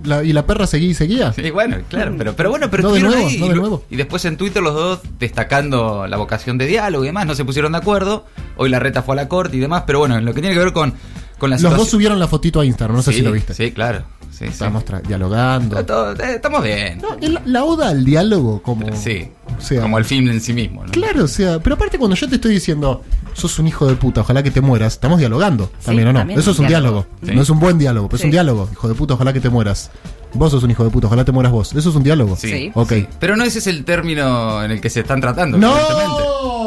La- 0.02 0.24
¿Y 0.24 0.32
la 0.32 0.46
perra 0.46 0.66
seguía 0.66 0.88
y 0.90 0.94
seguía? 0.94 1.32
Sí, 1.32 1.50
bueno, 1.50 1.76
claro, 1.88 2.14
pero, 2.16 2.34
pero 2.34 2.50
bueno, 2.50 2.70
pero 2.70 2.84
No 2.84 2.92
de 2.92 3.00
nuevo, 3.00 3.26
ahí. 3.28 3.38
no 3.38 3.48
de 3.48 3.54
nuevo. 3.54 3.84
y 3.90 3.96
después 3.96 4.24
en 4.24 4.36
Twitter 4.38 4.62
los 4.62 4.74
dos 4.74 5.00
destacando 5.18 6.06
la 6.06 6.16
vocación 6.16 6.56
de 6.58 6.66
diálogo 6.66 7.04
y 7.04 7.08
demás, 7.08 7.26
no 7.26 7.34
se 7.34 7.44
pusieron 7.44 7.72
de 7.72 7.78
acuerdo. 7.78 8.24
Hoy 8.56 8.70
Larreta 8.70 9.02
fue 9.02 9.14
a 9.14 9.16
la 9.16 9.28
corte 9.28 9.56
y 9.58 9.60
demás, 9.60 9.84
pero 9.86 9.98
bueno, 10.00 10.16
en 10.16 10.24
lo 10.24 10.32
que 10.34 10.40
tiene 10.40 10.54
que 10.56 10.62
ver 10.64 10.72
con, 10.72 10.94
con 11.38 11.50
la 11.50 11.58
Los 11.58 11.76
dos 11.76 11.88
subieron 11.88 12.18
la 12.18 12.26
fotito 12.28 12.60
a 12.60 12.64
Instagram, 12.64 12.96
no 12.96 13.02
sé 13.02 13.12
Sí, 13.12 13.18
si 13.18 13.24
lo 13.24 13.32
viste. 13.32 13.52
Sí, 13.54 13.72
claro. 13.72 14.02
Sí. 14.30 14.44
Estamos 14.46 14.84
dialogando. 15.06 15.84
Todo- 15.84 16.12
eh, 16.12 16.36
estamos 16.36 16.62
bien. 16.62 16.98
No, 17.02 17.14
el- 17.20 17.38
la 17.44 17.64
oda 17.64 17.88
al 17.90 18.04
diálogo 18.04 18.62
como... 18.62 18.94
Sí, 18.96 19.28
o 19.58 19.60
sea, 19.60 19.82
como 19.82 19.98
el 19.98 20.04
film 20.04 20.28
en 20.30 20.40
sí 20.40 20.52
mismo. 20.52 20.84
¿no? 20.84 20.92
Claro, 20.92 21.24
o 21.24 21.28
sea, 21.28 21.58
pero 21.60 21.74
aparte 21.74 21.98
cuando 21.98 22.16
yo 22.16 22.28
te 22.28 22.36
estoy 22.36 22.52
diciendo, 22.54 23.02
sos 23.34 23.58
un 23.58 23.66
hijo 23.68 23.86
de 23.86 23.96
puta, 23.96 24.22
ojalá 24.22 24.42
que 24.42 24.50
te 24.50 24.60
mueras, 24.60 24.94
estamos 24.94 25.18
dialogando, 25.18 25.70
también 25.84 26.08
o 26.08 26.12
no. 26.12 26.20
también 26.20 26.38
Eso 26.40 26.52
es 26.52 26.58
un 26.58 26.68
diálogo, 26.68 27.06
Sí. 27.24 27.32
no 27.34 27.42
es 27.42 27.50
un 27.50 27.60
buen 27.60 27.76
diálogo, 27.78 28.08
pero 28.08 28.18
es 28.18 28.24
un 28.24 28.30
diálogo, 28.30 28.68
hijo 28.72 28.88
de 28.88 28.94
puta, 28.94 29.14
ojalá 29.14 29.32
que 29.32 29.40
te 29.40 29.50
mueras. 29.50 29.90
Vos 30.34 30.52
sos 30.52 30.62
un 30.62 30.70
hijo 30.70 30.84
de 30.84 30.90
puta, 30.90 31.06
ojalá 31.08 31.24
te 31.24 31.32
mueras 31.32 31.52
vos. 31.52 31.72
Eso 31.74 31.90
es 31.90 31.96
un 31.96 32.02
diálogo. 32.02 32.36
Sí. 32.36 32.48
Sí. 32.48 32.72
Ok. 32.74 32.92
Pero 33.18 33.36
no 33.36 33.44
ese 33.44 33.58
es 33.58 33.66
el 33.66 33.84
término 33.84 34.62
en 34.62 34.70
el 34.70 34.80
que 34.80 34.88
se 34.90 35.00
están 35.00 35.20
tratando, 35.20 35.58
¡No! 35.58 35.76
evidentemente. 35.76 36.22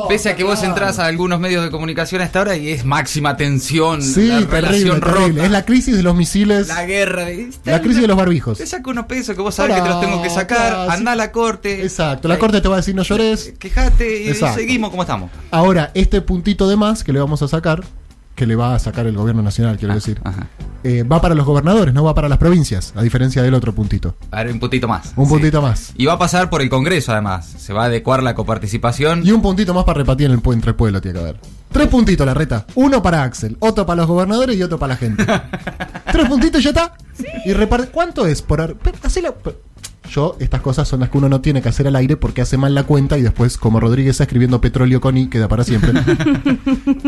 Pese 0.09 0.29
a 0.29 0.35
que 0.35 0.43
vos 0.43 0.61
entras 0.63 0.99
a 0.99 1.05
algunos 1.05 1.39
medios 1.39 1.63
de 1.63 1.71
comunicación 1.71 2.21
a 2.21 2.25
esta 2.25 2.41
hora 2.41 2.57
y 2.57 2.69
es 2.69 2.83
máxima 2.83 3.37
tensión, 3.37 4.01
Sí, 4.01 4.27
la 4.27 4.39
terrible, 4.39 4.61
relación 4.61 4.99
terrible. 4.99 5.27
rota, 5.29 5.45
Es 5.45 5.51
la 5.51 5.63
crisis 5.65 5.95
de 5.95 6.03
los 6.03 6.13
misiles, 6.13 6.67
la 6.67 6.85
guerra, 6.85 7.23
de- 7.23 7.49
la 7.63 7.81
crisis 7.81 8.01
de 8.01 8.07
los 8.07 8.17
barbijos. 8.17 8.57
Te 8.57 8.67
saco 8.67 8.89
unos 8.91 9.05
pesos 9.05 9.33
que 9.33 9.41
vos 9.41 9.55
sabés 9.55 9.75
que 9.77 9.81
te 9.81 9.87
los 9.87 10.01
tengo 10.01 10.21
que 10.21 10.29
sacar, 10.29 10.57
pará, 10.73 10.93
anda 10.93 11.11
sí. 11.11 11.13
a 11.13 11.15
la 11.15 11.31
corte. 11.31 11.83
Exacto, 11.83 12.27
la 12.27 12.37
corte 12.37 12.59
te 12.59 12.67
va 12.67 12.75
a 12.75 12.77
decir 12.79 12.93
no 12.95 13.03
llores. 13.03 13.53
Quejate 13.57 14.23
y, 14.25 14.27
Exacto. 14.29 14.59
seguimos 14.59 14.89
como 14.89 15.03
estamos. 15.03 15.31
Ahora, 15.51 15.91
este 15.93 16.19
puntito 16.21 16.67
de 16.67 16.75
más 16.75 17.03
que 17.05 17.13
le 17.13 17.19
vamos 17.19 17.41
a 17.41 17.47
sacar, 17.47 17.83
que 18.35 18.47
le 18.47 18.55
va 18.55 18.73
a 18.75 18.79
sacar 18.79 19.05
el 19.05 19.15
gobierno 19.15 19.41
nacional, 19.43 19.77
quiero 19.77 19.93
decir, 19.93 20.19
Ajá. 20.23 20.47
eh, 20.83 21.03
va 21.03 21.21
para 21.21 21.35
los 21.35 21.45
gobernadores, 21.45 21.93
no 21.93 22.03
va 22.03 22.15
para 22.15 22.27
las 22.29 22.39
provincias, 22.39 22.91
a 22.95 23.01
diferencia 23.03 23.43
del 23.43 23.53
otro 23.53 23.73
puntito. 23.75 24.15
A 24.31 24.43
ver, 24.43 24.51
un 24.53 24.59
puntito 24.59 24.87
más. 24.87 25.13
Un 25.15 25.25
Sí. 25.25 25.31
puntito 25.33 25.61
más. 25.61 25.91
Y 25.95 26.05
va 26.07 26.13
a 26.13 26.17
pasar 26.19 26.49
por 26.49 26.61
el 26.61 26.69
Congreso, 26.69 27.11
además. 27.11 27.45
Se 27.45 27.73
va 27.73 27.83
a 27.83 27.85
adecuar 27.85 28.23
la 28.23 28.33
coparticipación. 28.35 29.25
Y 29.25 29.31
un 29.31 29.41
puntito 29.41 29.73
más 29.73 29.83
para 29.83 29.99
repartir 29.99 30.25
en 30.27 30.33
el 30.33 30.41
puente 30.41 30.57
entre 30.59 30.69
el 30.71 30.75
pueblo, 30.75 30.99
tiene 31.01 31.17
que 31.19 31.23
haber. 31.23 31.39
Tres 31.71 31.87
puntitos 31.87 32.25
la 32.25 32.33
reta. 32.33 32.65
Uno 32.75 33.01
para 33.01 33.23
Axel, 33.23 33.57
otro 33.59 33.85
para 33.85 33.97
los 33.97 34.07
gobernadores 34.07 34.55
y 34.57 34.63
otro 34.63 34.77
para 34.79 34.93
la 34.93 34.97
gente. 34.97 35.25
Tres 36.11 36.27
puntitos 36.27 36.61
y 36.61 36.63
ya 36.65 36.69
está. 36.69 36.93
Y 37.45 37.53
reparte. 37.53 37.87
¿Cuánto 37.89 38.25
es 38.27 38.41
por 38.41 38.75
pero- 38.77 39.57
Yo, 40.13 40.37
estas 40.39 40.61
cosas 40.61 40.87
son 40.87 40.99
las 40.99 41.09
que 41.09 41.17
uno 41.17 41.27
no 41.27 41.41
tiene 41.41 41.63
que 41.63 41.69
hacer 41.69 41.87
al 41.87 41.95
aire 41.95 42.17
porque 42.17 42.41
hace 42.41 42.55
mal 42.55 42.75
la 42.75 42.83
cuenta 42.83 43.17
y 43.17 43.23
después, 43.23 43.57
como 43.57 43.79
Rodríguez 43.79 44.11
está 44.11 44.25
escribiendo 44.25 44.61
petróleo 44.61 45.01
con 45.01 45.17
I, 45.17 45.27
queda 45.27 45.47
para 45.47 45.63
siempre. 45.63 45.91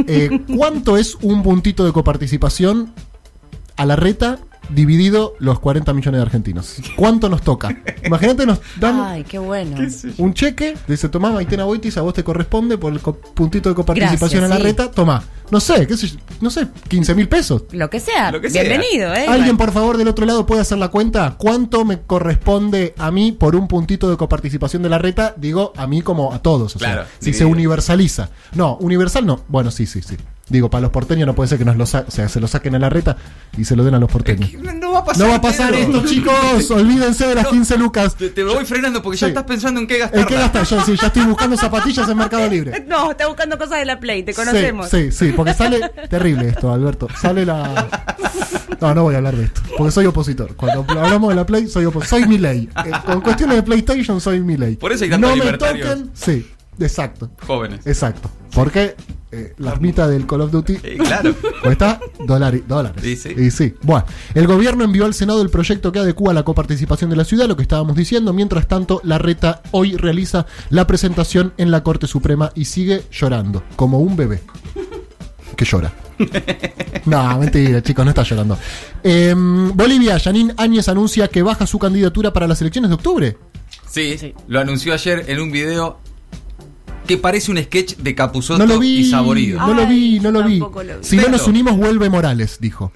Eh, 0.07 0.41
¿Cuánto 0.55 0.97
es 0.97 1.15
un 1.21 1.43
puntito 1.43 1.83
de 1.85 1.91
coparticipación 1.91 2.93
a 3.75 3.85
la 3.85 3.95
reta 3.95 4.39
dividido 4.69 5.35
los 5.39 5.59
40 5.59 5.93
millones 5.93 6.19
de 6.19 6.21
argentinos? 6.23 6.75
¿Cuánto 6.95 7.29
nos 7.29 7.41
toca? 7.41 7.75
Imagínate, 8.05 8.45
nos 8.45 8.59
dan 8.79 8.99
Ay, 9.01 9.23
qué 9.23 9.37
bueno. 9.39 9.77
un 10.17 10.33
cheque, 10.33 10.75
dice, 10.87 11.09
tomá, 11.09 11.31
Maitena 11.31 11.63
Boitis, 11.65 11.97
a 11.97 12.01
vos 12.01 12.13
te 12.13 12.23
corresponde 12.23 12.77
por 12.77 12.93
el 12.93 12.99
co- 12.99 13.15
puntito 13.17 13.69
de 13.69 13.75
coparticipación 13.75 14.41
Gracias, 14.41 14.43
en 14.43 14.49
la 14.49 14.57
sí. 14.57 14.63
reta, 14.63 14.91
tomá. 14.91 15.23
No 15.51 15.59
sé, 15.59 15.85
qué 15.85 15.95
sé 15.95 16.07
yo, 16.07 16.15
no 16.41 16.49
sé, 16.49 16.67
15 16.87 17.13
mil 17.13 17.29
pesos. 17.29 17.63
Lo 17.71 17.87
que 17.89 17.99
sea. 17.99 18.31
Lo 18.31 18.41
que 18.41 18.49
sea. 18.49 18.63
Bienvenido, 18.63 19.13
¿eh? 19.13 19.25
¿Alguien, 19.27 19.57
por 19.57 19.71
favor, 19.71 19.95
del 19.97 20.07
otro 20.07 20.25
lado 20.25 20.47
puede 20.47 20.61
hacer 20.61 20.79
la 20.79 20.87
cuenta? 20.87 21.35
¿Cuánto 21.37 21.85
me 21.85 22.01
corresponde 22.01 22.95
a 22.97 23.11
mí 23.11 23.31
por 23.31 23.55
un 23.55 23.67
puntito 23.67 24.09
de 24.09 24.17
coparticipación 24.17 24.81
de 24.81 24.89
la 24.89 24.97
reta? 24.97 25.35
Digo, 25.37 25.71
a 25.77 25.85
mí 25.85 26.01
como 26.01 26.33
a 26.33 26.39
todos. 26.39 26.75
O 26.75 26.79
sea, 26.79 26.93
Claro, 26.93 27.07
si 27.19 27.31
se 27.33 27.45
universaliza. 27.45 28.29
No, 28.55 28.77
universal 28.77 29.25
no. 29.27 29.41
Bueno, 29.47 29.69
sí, 29.69 29.85
sí, 29.85 30.01
sí. 30.01 30.17
Digo, 30.47 30.69
para 30.69 30.83
los 30.83 30.91
porteños 30.91 31.25
no 31.25 31.33
puede 31.33 31.47
ser 31.49 31.57
que 31.57 31.65
nos 31.65 31.75
lo 31.75 31.85
o 31.85 31.87
sea, 31.87 32.05
se 32.29 32.39
lo 32.39 32.47
saquen 32.47 32.75
a 32.75 32.79
la 32.79 32.87
reta 32.89 33.17
y 33.57 33.65
se 33.65 33.75
lo 33.75 33.83
den 33.83 33.95
a 33.95 33.99
los 33.99 34.11
porteños. 34.11 34.53
No 34.53 34.91
va 34.91 34.99
a 34.99 35.03
pasar. 35.05 35.23
No 35.23 35.29
va 35.31 35.35
a 35.37 35.41
pasar 35.41 35.73
esto, 35.73 36.03
chicos. 36.05 36.69
Olvídense 36.69 37.25
de 37.27 37.33
las 37.35 37.45
No. 37.45 37.49
15 37.51 37.77
lucas. 37.79 38.15
Te, 38.15 38.29
te 38.29 38.43
voy 38.43 38.63
frenando 38.63 39.01
porque 39.01 39.17
ya 39.17 39.25
Sí. 39.25 39.29
estás 39.31 39.45
pensando 39.45 39.79
en 39.79 39.87
qué 39.87 39.97
gastar. 39.97 40.19
¿En 40.19 40.25
qué 40.27 40.35
gastar? 40.35 40.63
Yo 40.65 40.81
sí, 40.85 40.95
ya 41.01 41.07
estoy 41.07 41.23
buscando 41.25 41.57
zapatillas 41.57 42.07
en 42.07 42.17
Mercado 42.17 42.47
Libre. 42.47 42.85
No, 42.87 43.09
está 43.11 43.25
buscando 43.27 43.57
cosas 43.57 43.79
de 43.79 43.85
la 43.85 43.99
Play, 43.99 44.21
te 44.23 44.33
conocemos. 44.35 44.87
Sí, 44.89 45.11
sí, 45.11 45.25
sí, 45.29 45.33
porque 45.35 45.53
sale 45.55 45.79
terrible 46.09 46.49
esto, 46.49 46.71
Alberto. 46.71 47.07
Sale 47.19 47.43
la. 47.45 47.87
No, 48.79 48.93
no 48.93 49.03
voy 49.03 49.15
a 49.15 49.17
hablar 49.17 49.35
de 49.35 49.45
esto, 49.45 49.61
porque 49.77 49.91
soy 49.91 50.05
opositor. 50.05 50.55
Cuando 50.55 50.85
hablamos 51.01 51.29
de 51.29 51.35
la 51.35 51.45
Play, 51.45 51.67
soy 51.67 51.85
opositor. 51.85 52.19
Soy 52.19 52.27
mi 52.29 52.37
ley. 52.37 52.69
con 53.05 53.21
cuestiones 53.21 53.55
de 53.57 53.63
PlayStation, 53.63 54.21
soy 54.21 54.41
mi 54.41 54.57
ley. 54.57 54.75
Por 54.75 54.91
eso 54.91 55.05
hay 55.05 55.09
tantos 55.09 55.35
No 55.37 55.43
me 55.43 55.57
toquen. 55.57 56.11
Sí, 56.13 56.45
exacto. 56.79 57.31
Jóvenes. 57.47 57.87
Exacto. 57.87 58.29
Porque 58.53 58.95
eh, 59.35 59.53
la 59.57 59.75
mitad 59.75 60.09
del 60.09 60.25
Call 60.25 60.41
of 60.41 60.51
Duty 60.51 60.75
Sí, 60.77 60.97
claro. 60.97 61.35
cuesta 61.61 61.99
dólar- 62.25 62.65
dólares. 62.67 63.01
Sí, 63.03 63.15
sí. 63.15 63.29
Y 63.37 63.51
sí. 63.51 63.73
Bueno, 63.83 64.05
el 64.33 64.47
gobierno 64.47 64.83
envió 64.83 65.05
al 65.05 65.13
Senado 65.13 65.41
el 65.41 65.49
proyecto 65.49 65.91
que 65.91 65.99
adecua 65.99 66.33
la 66.33 66.43
coparticipación 66.43 67.09
de 67.09 67.15
la 67.15 67.25
ciudad, 67.25 67.47
lo 67.47 67.55
que 67.55 67.63
estábamos 67.63 67.95
diciendo. 67.95 68.33
Mientras 68.33 68.67
tanto, 68.67 69.01
la 69.03 69.17
reta 69.17 69.61
hoy 69.71 69.95
realiza 69.97 70.45
la 70.69 70.87
presentación 70.87 71.53
en 71.57 71.71
la 71.71 71.83
Corte 71.83 72.07
Suprema 72.07 72.51
y 72.55 72.65
sigue 72.65 73.03
llorando, 73.11 73.63
como 73.75 73.99
un 73.99 74.15
bebé. 74.15 74.41
Que 75.55 75.65
llora. 75.65 75.93
No, 77.05 77.37
mentira, 77.37 77.83
chicos, 77.83 78.03
no 78.03 78.09
está 78.09 78.23
llorando. 78.23 78.57
Em, 79.03 79.71
Bolivia, 79.75 80.19
Janine 80.19 80.55
Áñez 80.57 80.87
anuncia 80.89 81.27
que 81.27 81.43
baja 81.43 81.67
su 81.67 81.77
candidatura 81.77 82.33
para 82.33 82.47
las 82.47 82.59
elecciones 82.61 82.89
de 82.89 82.95
octubre. 82.95 83.37
Sí, 83.87 84.17
Sí. 84.17 84.33
lo 84.47 84.59
anunció 84.59 84.93
ayer 84.95 85.25
en 85.27 85.39
un 85.39 85.51
video 85.51 85.99
que 87.05 87.17
parece 87.17 87.51
un 87.51 87.57
sketch 87.61 87.95
de 87.97 88.15
Capuzotto 88.15 88.59
No 88.59 88.65
lo 88.73 88.79
vi, 88.79 88.97
y 88.99 89.09
Saborido. 89.09 89.59
no 89.59 89.73
lo 89.73 89.87
vi, 89.87 90.19
no 90.19 90.31
lo 90.31 90.43
vi. 90.43 90.59
lo 90.59 90.69
vi. 90.69 90.83
Si 91.01 91.17
no 91.17 91.27
nos 91.29 91.47
unimos, 91.47 91.77
vuelve 91.77 92.09
Morales, 92.09 92.57
dijo. 92.59 92.91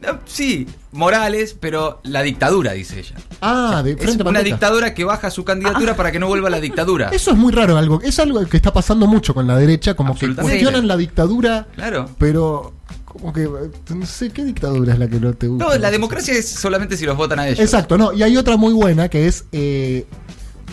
No, 0.00 0.18
Sí, 0.26 0.66
Morales, 0.90 1.56
pero 1.58 2.00
la 2.02 2.22
dictadura, 2.22 2.72
dice 2.72 2.98
ella. 3.00 3.14
Ah, 3.40 3.82
de 3.84 3.92
Es 3.92 3.98
frente 3.98 4.24
a 4.24 4.28
una 4.28 4.42
dictadura 4.42 4.94
que 4.94 5.04
baja 5.04 5.30
su 5.30 5.44
candidatura 5.44 5.94
para 5.94 6.10
que 6.10 6.18
no 6.18 6.26
vuelva 6.26 6.50
la 6.50 6.60
dictadura. 6.60 7.10
Eso 7.10 7.30
es 7.30 7.36
muy 7.36 7.52
raro, 7.52 7.76
algo. 7.78 8.00
Es 8.02 8.18
algo 8.18 8.44
que 8.46 8.56
está 8.56 8.72
pasando 8.72 9.06
mucho 9.06 9.32
con 9.32 9.46
la 9.46 9.56
derecha, 9.56 9.94
como 9.94 10.18
que 10.18 10.34
cuestionan 10.34 10.88
la 10.88 10.96
dictadura, 10.96 11.68
Claro. 11.76 12.08
pero 12.18 12.72
como 13.04 13.32
que 13.32 13.48
no 13.94 14.06
sé 14.06 14.30
qué 14.30 14.44
dictadura 14.44 14.94
es 14.94 14.98
la 14.98 15.06
que 15.06 15.20
no 15.20 15.32
te 15.34 15.46
gusta. 15.46 15.64
No, 15.66 15.76
la 15.78 15.90
democracia 15.90 16.34
es 16.34 16.48
solamente 16.48 16.96
si 16.96 17.04
los 17.06 17.16
votan 17.16 17.38
a 17.38 17.46
ellos. 17.46 17.60
Exacto, 17.60 17.96
no. 17.96 18.12
Y 18.12 18.22
hay 18.24 18.36
otra 18.36 18.56
muy 18.56 18.72
buena 18.72 19.08
que 19.08 19.28
es 19.28 19.44
eh, 19.52 20.04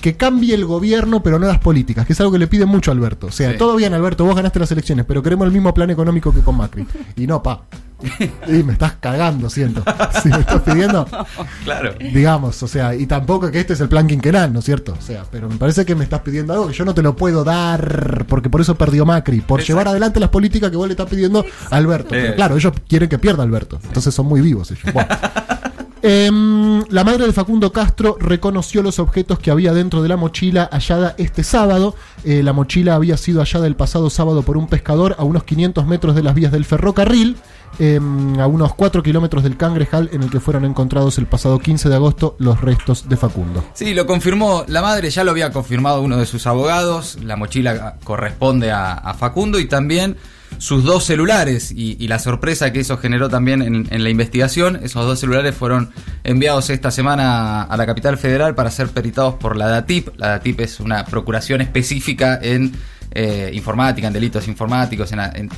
que 0.01 0.15
cambie 0.15 0.53
el 0.55 0.65
gobierno, 0.65 1.21
pero 1.23 1.39
no 1.39 1.47
las 1.47 1.59
políticas, 1.59 2.05
que 2.05 2.13
es 2.13 2.19
algo 2.21 2.31
que 2.33 2.39
le 2.39 2.47
pide 2.47 2.65
mucho 2.65 2.91
a 2.91 2.93
Alberto. 2.93 3.27
O 3.27 3.31
sea, 3.31 3.51
Sí. 3.51 3.57
todo 3.57 3.75
bien, 3.75 3.93
Alberto, 3.93 4.23
vos 4.25 4.35
ganaste 4.35 4.59
las 4.59 4.71
elecciones, 4.71 5.05
pero 5.05 5.21
queremos 5.21 5.45
el 5.45 5.51
mismo 5.53 5.73
plan 5.73 5.89
económico 5.89 6.33
que 6.33 6.39
con 6.41 6.55
Macri. 6.57 6.85
Y 7.15 7.27
no, 7.27 7.41
pa. 7.43 7.63
Y 8.47 8.63
me 8.63 8.71
estás 8.73 8.93
cagando, 9.01 9.49
siento. 9.49 9.83
Si 10.23 10.29
me 10.29 10.37
estás 10.39 10.61
pidiendo, 10.61 11.05
Claro. 11.65 11.93
digamos, 11.99 12.63
o 12.63 12.67
sea, 12.67 12.95
y 12.95 13.05
tampoco 13.07 13.51
que 13.51 13.59
este 13.59 13.73
es 13.73 13.81
el 13.81 13.89
plan 13.89 14.07
quinquenal, 14.07 14.53
¿no 14.53 14.59
es 14.59 14.65
cierto? 14.65 14.95
O 14.97 15.01
sea, 15.01 15.25
pero 15.29 15.49
me 15.49 15.57
parece 15.57 15.85
que 15.85 15.95
me 15.95 16.05
estás 16.05 16.21
pidiendo 16.21 16.53
algo 16.53 16.67
que 16.67 16.73
yo 16.73 16.85
no 16.85 16.93
te 16.93 17.01
lo 17.01 17.17
puedo 17.17 17.43
dar, 17.43 18.25
porque 18.29 18.49
por 18.49 18.61
eso 18.61 18.75
perdió 18.75 19.05
Macri, 19.05 19.41
por 19.41 19.59
Exacto. 19.59 19.67
llevar 19.73 19.87
adelante 19.89 20.19
las 20.21 20.29
políticas 20.29 20.71
que 20.71 20.77
vos 20.77 20.87
le 20.87 20.93
estás 20.93 21.09
pidiendo 21.09 21.43
a 21.69 21.75
Alberto. 21.75 22.07
Pero 22.11 22.35
claro, 22.35 22.55
ellos 22.55 22.71
quieren 22.87 23.09
que 23.09 23.19
pierda 23.19 23.43
Alberto, 23.43 23.77
entonces 23.83 24.13
son 24.13 24.27
muy 24.27 24.39
vivos 24.39 24.71
ellos. 24.71 24.93
Bueno. 24.93 25.09
Em, 26.01 26.83
la 26.89 27.03
madre 27.03 27.25
de 27.25 27.33
Facundo 27.33 27.73
Castro 27.73 28.17
reconoció 28.19 28.81
los 28.81 28.99
objetos 28.99 29.39
que 29.39 29.51
había 29.51 29.73
dentro 29.73 30.01
de 30.01 30.07
la 30.07 30.15
mochila 30.15 30.69
hallada 30.71 31.13
este 31.17 31.43
sábado. 31.43 31.95
Eh, 32.23 32.41
la 32.41 32.53
mochila 32.53 32.95
había 32.95 33.17
sido 33.17 33.41
hallada 33.41 33.67
el 33.67 33.75
pasado 33.75 34.09
sábado 34.09 34.43
por 34.43 34.57
un 34.57 34.67
pescador 34.67 35.15
a 35.19 35.23
unos 35.23 35.43
500 35.43 35.85
metros 35.85 36.15
de 36.15 36.23
las 36.23 36.35
vías 36.35 36.53
del 36.53 36.63
ferrocarril, 36.63 37.35
em, 37.79 38.39
a 38.39 38.47
unos 38.47 38.75
4 38.75 39.03
kilómetros 39.03 39.43
del 39.43 39.57
Cangrejal, 39.57 40.09
en 40.13 40.23
el 40.23 40.29
que 40.29 40.39
fueron 40.39 40.63
encontrados 40.63 41.17
el 41.17 41.25
pasado 41.25 41.59
15 41.59 41.89
de 41.89 41.95
agosto 41.95 42.35
los 42.39 42.61
restos 42.61 43.09
de 43.09 43.17
Facundo. 43.17 43.65
Sí, 43.73 43.93
lo 43.93 44.05
confirmó 44.05 44.63
la 44.67 44.81
madre, 44.81 45.09
ya 45.09 45.25
lo 45.25 45.31
había 45.31 45.51
confirmado 45.51 46.01
uno 46.01 46.17
de 46.17 46.25
sus 46.25 46.47
abogados. 46.47 47.17
La 47.21 47.35
mochila 47.35 47.95
corresponde 48.05 48.71
a, 48.71 48.93
a 48.93 49.13
Facundo 49.15 49.59
y 49.59 49.67
también 49.67 50.15
sus 50.57 50.83
dos 50.83 51.05
celulares. 51.05 51.71
Y, 51.75 52.07
la 52.07 52.19
sorpresa 52.19 52.73
que 52.73 52.79
eso 52.79 52.97
generó 52.97 53.29
también 53.29 53.61
en, 53.61 54.03
la 54.03 54.09
investigación, 54.09 54.79
esos 54.83 55.05
dos 55.05 55.19
celulares 55.19 55.55
fueron 55.55 55.91
enviados 56.23 56.69
esta 56.69 56.91
semana 56.91 57.63
a 57.63 57.77
la 57.77 57.85
capital 57.85 58.17
federal 58.17 58.55
para 58.55 58.71
ser 58.71 58.89
peritados 58.89 59.35
por 59.35 59.55
la 59.55 59.67
DATIP. 59.67 60.09
La 60.17 60.29
DATIP 60.29 60.61
es 60.61 60.79
una 60.79 61.05
procuración 61.05 61.61
específica 61.61 62.39
en 62.41 62.73
eh, 63.11 63.51
informática, 63.53 64.07
en 64.07 64.13
delitos 64.13 64.47
informáticos, 64.47 65.11
en, 65.11 65.49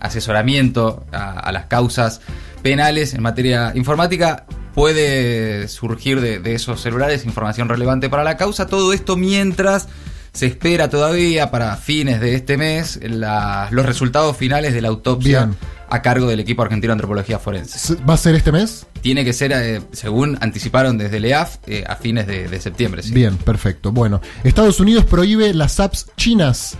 asesoramiento 0.00 1.06
a, 1.12 1.50
las 1.52 1.66
causas 1.66 2.20
penales 2.62 3.14
en 3.14 3.22
materia 3.22 3.72
informática. 3.74 4.46
Puede 4.74 5.66
surgir 5.68 6.20
de 6.20 6.54
esos 6.54 6.80
celulares 6.80 7.24
información 7.24 7.68
relevante 7.68 8.08
para 8.08 8.24
la 8.24 8.36
causa. 8.36 8.66
Todo 8.66 8.92
esto 8.92 9.16
mientras 9.16 9.88
se 10.38 10.46
espera 10.46 10.88
todavía 10.88 11.50
para 11.50 11.76
fines 11.76 12.20
de 12.20 12.34
este 12.36 12.56
mes 12.56 13.00
la- 13.02 13.66
los 13.72 13.84
resultados 13.84 14.36
finales 14.36 14.72
de 14.72 14.80
la 14.80 14.86
autopsia 14.88 15.46
Bien. 15.46 15.56
a 15.90 16.00
cargo 16.00 16.28
del 16.28 16.38
equipo 16.38 16.62
argentino 16.62 16.92
de 16.92 16.94
antropología 16.94 17.40
forense. 17.40 17.96
¿Va 18.08 18.14
a 18.14 18.16
ser 18.16 18.36
este 18.36 18.52
mes? 18.52 18.86
Tiene 19.00 19.24
que 19.24 19.32
ser, 19.32 19.50
eh, 19.52 19.80
según 19.90 20.38
anticiparon 20.40 20.96
desde 20.96 21.16
el 21.16 21.24
EAF, 21.24 21.56
eh, 21.66 21.82
a 21.88 21.96
fines 21.96 22.28
de, 22.28 22.46
de 22.46 22.60
septiembre. 22.60 23.02
sí. 23.02 23.12
Bien, 23.12 23.36
perfecto. 23.36 23.90
Bueno, 23.90 24.20
Estados 24.44 24.78
Unidos 24.78 25.04
prohíbe 25.06 25.52
las 25.54 25.80
apps 25.80 26.06
chinas, 26.16 26.76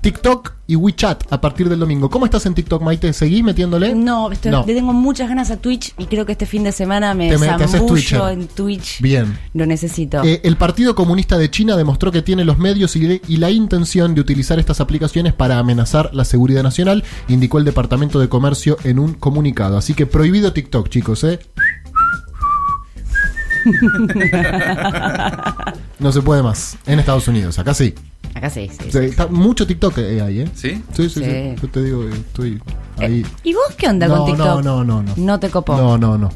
TikTok 0.00 0.52
y 0.66 0.76
WeChat 0.76 1.32
a 1.32 1.40
partir 1.40 1.68
del 1.68 1.80
domingo. 1.80 2.08
¿Cómo 2.10 2.24
estás 2.24 2.44
en 2.46 2.54
TikTok, 2.54 2.82
Maite? 2.82 3.12
¿Seguís 3.12 3.42
metiéndole? 3.42 3.94
No, 3.94 4.30
estoy- 4.30 4.52
No. 4.52 4.64
le 4.66 4.74
tengo 4.74 4.92
muchas 4.92 5.28
ganas 5.28 5.50
a 5.50 5.56
Twitch 5.56 5.94
y 5.98 6.06
creo 6.06 6.26
que 6.26 6.32
este 6.32 6.46
fin 6.46 6.62
de 6.62 6.72
semana 6.72 7.14
me 7.14 7.30
Te 7.30 7.38
zambullo 7.38 7.86
Twitcher. 7.86 8.20
en 8.30 8.46
Twitch. 8.48 9.00
Bien. 9.00 9.38
Lo 9.54 9.66
necesito. 9.66 10.22
Eh, 10.24 10.40
el 10.44 10.56
Partido 10.56 10.94
Comunista 10.94 11.38
de 11.38 11.50
China 11.50 11.76
demostró 11.76 12.12
que 12.12 12.22
tiene 12.22 12.44
los 12.44 12.58
medios 12.58 12.94
y, 12.96 13.00
de- 13.00 13.22
y 13.26 13.38
la 13.38 13.50
intención 13.50 14.14
de 14.14 14.20
utilizar 14.20 14.58
estas 14.58 14.80
aplicaciones 14.80 15.32
para 15.32 15.58
amenazar 15.58 16.10
la 16.14 16.24
seguridad 16.24 16.62
nacional, 16.62 17.02
indicó 17.28 17.58
el 17.58 17.64
Departamento 17.64 18.20
de 18.20 18.28
Comercio 18.28 18.76
en 18.84 18.98
un 18.98 19.14
comunicado. 19.14 19.78
Así 19.78 19.94
que 19.94 20.06
prohibido 20.06 20.52
TikTok, 20.52 20.88
chicos, 20.90 21.24
¿eh? 21.24 21.40
No 25.98 26.12
se 26.12 26.22
puede 26.22 26.42
más. 26.42 26.76
En 26.86 26.98
Estados 26.98 27.26
Unidos, 27.28 27.58
acá 27.58 27.74
sí. 27.74 27.94
Acá 28.34 28.50
sí, 28.50 28.70
sí. 28.90 28.98
Está 28.98 29.26
mucho 29.26 29.66
TikTok 29.66 29.98
eh, 29.98 30.20
ahí, 30.22 30.40
¿eh? 30.40 30.48
¿Sí? 30.54 30.82
Sí, 30.94 31.08
sí, 31.08 31.20
sí. 31.20 31.24
Sí. 31.24 31.54
Yo 31.60 31.68
te 31.68 31.82
digo, 31.82 32.04
eh, 32.04 32.12
estoy 32.12 32.60
ahí. 32.98 33.26
¿Y 33.42 33.54
vos 33.54 33.74
qué 33.76 33.88
onda 33.88 34.06
no, 34.06 34.18
con 34.18 34.26
TikTok? 34.26 34.46
no, 34.46 34.62
no, 34.62 34.84
no, 34.84 35.02
no. 35.02 35.14
No 35.16 35.40
te 35.40 35.48
copó. 35.50 35.76
No, 35.76 35.98
no, 35.98 36.16
no. 36.18 36.30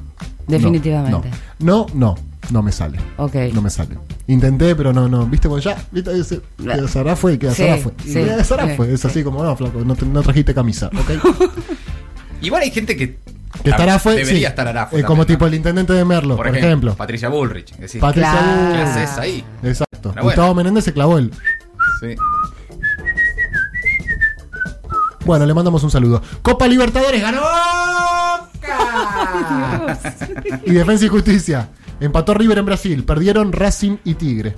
Definitivamente. 0.48 1.30
No, 1.60 1.86
no, 1.94 2.14
no, 2.14 2.14
no 2.50 2.62
me 2.62 2.72
sale. 2.72 2.98
Ok. 3.18 3.34
No 3.52 3.62
me 3.62 3.70
sale. 3.70 3.96
Intenté, 4.26 4.74
pero 4.74 4.92
no, 4.92 5.08
no. 5.08 5.26
¿Viste? 5.26 5.48
Pues 5.48 5.62
ya, 5.64 5.76
¿viste? 5.92 6.18
Ese, 6.18 6.40
que 6.58 6.88
Sara 6.88 7.14
fue, 7.14 7.38
que 7.38 7.50
Sí, 7.50 7.62
Sara 7.62 7.76
fue. 7.76 7.92
sí, 8.04 8.14
Que 8.14 8.44
Sara 8.44 8.68
fue. 8.76 8.92
Es 8.92 9.04
así 9.04 9.20
sí. 9.20 9.24
como, 9.24 9.42
no, 9.44 9.54
flaco, 9.56 9.80
no, 9.84 9.94
te- 9.94 10.06
no 10.06 10.22
trajiste 10.22 10.52
camisa, 10.54 10.88
¿ok? 10.88 11.50
Igual 12.42 12.62
hay 12.62 12.70
gente 12.72 12.96
que, 12.96 13.18
Que 13.62 13.70
estará 13.70 13.98
fue. 13.98 14.14
debería 14.16 14.38
sí. 14.38 14.44
estar 14.44 14.66
Arafue 14.66 15.00
Eh, 15.00 15.04
como 15.04 15.24
tipo 15.26 15.46
el 15.46 15.54
intendente 15.54 15.92
de 15.92 16.04
Merlo, 16.04 16.36
por, 16.36 16.48
ejemplo. 16.48 16.94
Patricia 16.96 17.28
Bullrich. 17.28 17.76
Decís, 17.76 18.00
Patricia 18.00 18.30
Claro. 18.32 18.46
Bull. 18.64 18.72
¿Qué 18.76 18.82
haces 18.82 19.18
ahí? 19.18 19.44
Exacto. 19.62 20.14
Gustavo. 20.20 20.54
Menéndez 20.54 20.84
se 20.84 20.92
clavó 20.92 21.18
el. 21.18 21.32
Sí. 22.00 22.16
Bueno, 25.24 25.46
le 25.46 25.54
mandamos 25.54 25.82
un 25.84 25.90
saludo. 25.90 26.20
Copa 26.42 26.66
Libertadores 26.66 27.20
ganó. 27.22 27.40
Y 30.64 30.72
Defensa 30.72 31.04
y 31.04 31.08
Justicia. 31.08 31.68
Empató 32.00 32.34
River 32.34 32.58
en 32.58 32.66
Brasil. 32.66 33.04
Perdieron 33.04 33.52
Racing 33.52 33.98
y 34.04 34.14
Tigre. 34.14 34.56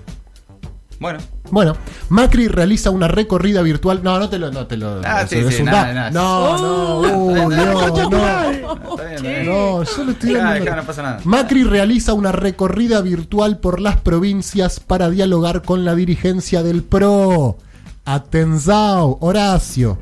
Bueno, 1.04 1.18
Bueno, 1.50 1.76
Macri 2.08 2.48
realiza 2.48 2.88
una 2.88 3.08
recorrida 3.08 3.60
virtual. 3.60 4.00
No, 4.02 4.18
no 4.18 4.30
te 4.30 4.38
lo. 4.38 4.50
No, 4.50 4.66
te 4.66 4.78
lo 4.78 5.02
Ah, 5.04 5.26
sí, 5.26 5.36
sí, 5.50 5.62
nada, 5.62 5.88
da- 5.88 5.92
nada. 5.92 6.10
No, 6.10 6.56
no, 6.56 6.98
uy, 7.00 7.40
no, 7.40 7.48
no. 7.50 7.86
está 7.86 9.04
bien, 9.04 9.14
está 9.14 9.28
bien. 9.28 9.46
No, 9.46 9.82
yo 9.82 10.04
lo 10.04 10.12
estoy 10.12 10.32
dando- 10.32 10.64
dejá, 10.64 10.76
no 10.76 10.82
pasa 10.84 11.02
nada. 11.02 11.20
Macri 11.24 11.64
realiza 11.64 12.14
una 12.14 12.32
recorrida 12.32 13.02
virtual 13.02 13.58
por 13.58 13.80
las 13.82 14.00
provincias 14.00 14.80
para 14.80 15.10
dialogar 15.10 15.60
con 15.60 15.84
la 15.84 15.94
dirigencia 15.94 16.62
del 16.62 16.82
PRO. 16.82 17.58
Atenzao, 18.06 19.18
Horacio. 19.20 19.98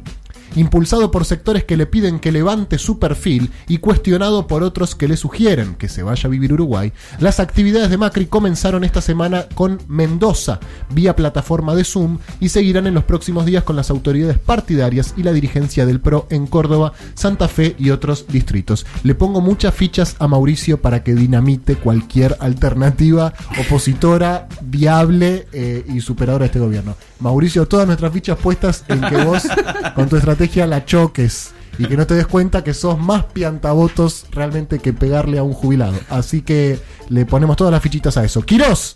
Impulsado 0.55 1.11
por 1.11 1.25
sectores 1.25 1.65
que 1.65 1.77
le 1.77 1.87
piden 1.87 2.21
que 2.21 2.31
levante 2.31 2.79
su 2.79 2.99
perfil 2.99 3.51
y 3.69 3.79
cuestionado 3.79 4.47
por 4.47 4.63
otros 4.63 4.95
que 4.95 5.09
le 5.09 5.17
sugieren 5.17 5.75
que 5.77 5.89
se 5.89 6.03
vaya 6.03 6.27
a 6.27 6.31
vivir 6.31 6.51
a 6.51 6.55
Uruguay, 6.55 6.93
las 7.21 7.41
actividades 7.41 7.89
de 7.89 7.97
Macri 7.97 8.27
comenzaron 8.27 8.85
esta 8.85 9.01
semana 9.01 9.47
con 9.55 9.81
Mendoza, 9.89 10.61
vía 10.91 11.17
plataforma 11.17 11.75
de 11.75 11.85
Zoom, 11.85 12.19
y 12.39 12.51
seguirán 12.51 12.87
en 12.87 12.95
los 12.95 13.05
próximos 13.05 13.47
días 13.47 13.65
con 13.65 13.77
las 13.77 13.91
autoridades 13.91 14.39
partidarias 14.39 15.15
y 15.17 15.23
la 15.23 15.33
dirigencia 15.33 15.87
del 15.87 16.01
PRO 16.01 16.27
en 16.29 16.47
Córdoba, 16.47 16.93
Santa 17.15 17.49
Fe 17.49 17.75
y 17.79 17.91
otros 17.91 18.27
distritos. 18.29 18.85
Le 19.05 19.15
pongo 19.15 19.41
muchas 19.41 19.75
fichas 19.75 20.17
a 20.19 20.29
Mauricio 20.29 20.83
para 20.83 21.03
que 21.03 21.15
dinamite 21.15 21.77
cualquier 21.77 22.37
alternativa 22.41 23.33
opositora, 23.59 24.49
viable 24.61 25.47
eh, 25.53 25.85
y 25.89 26.01
superadora 26.01 26.43
de 26.43 26.47
este 26.47 26.59
gobierno. 26.59 26.95
Mauricio, 27.21 27.67
todas 27.67 27.87
nuestras 27.87 28.13
fichas 28.13 28.37
puestas 28.37 28.85
en 28.89 29.01
que 29.01 29.25
vos 29.25 29.45
con 29.95 30.09
tu 30.09 30.17
estrategia 30.17 30.42
la 30.67 30.85
choques 30.85 31.53
y 31.79 31.87
que 31.87 31.97
no 31.97 32.07
te 32.07 32.15
des 32.15 32.27
cuenta 32.27 32.63
que 32.65 32.75
sos 32.75 32.99
más 32.99 33.25
piantavotos 33.25 34.27
realmente 34.31 34.79
que 34.79 34.93
pegarle 34.93 35.39
a 35.39 35.43
un 35.43 35.55
jubilado. 35.55 35.95
Así 36.11 36.43
que 36.43 36.79
le 37.09 37.25
ponemos 37.27 37.57
todas 37.57 37.73
las 37.73 37.83
fichitas 37.83 38.17
a 38.17 38.25
eso. 38.25 38.43
Quirós, 38.43 38.95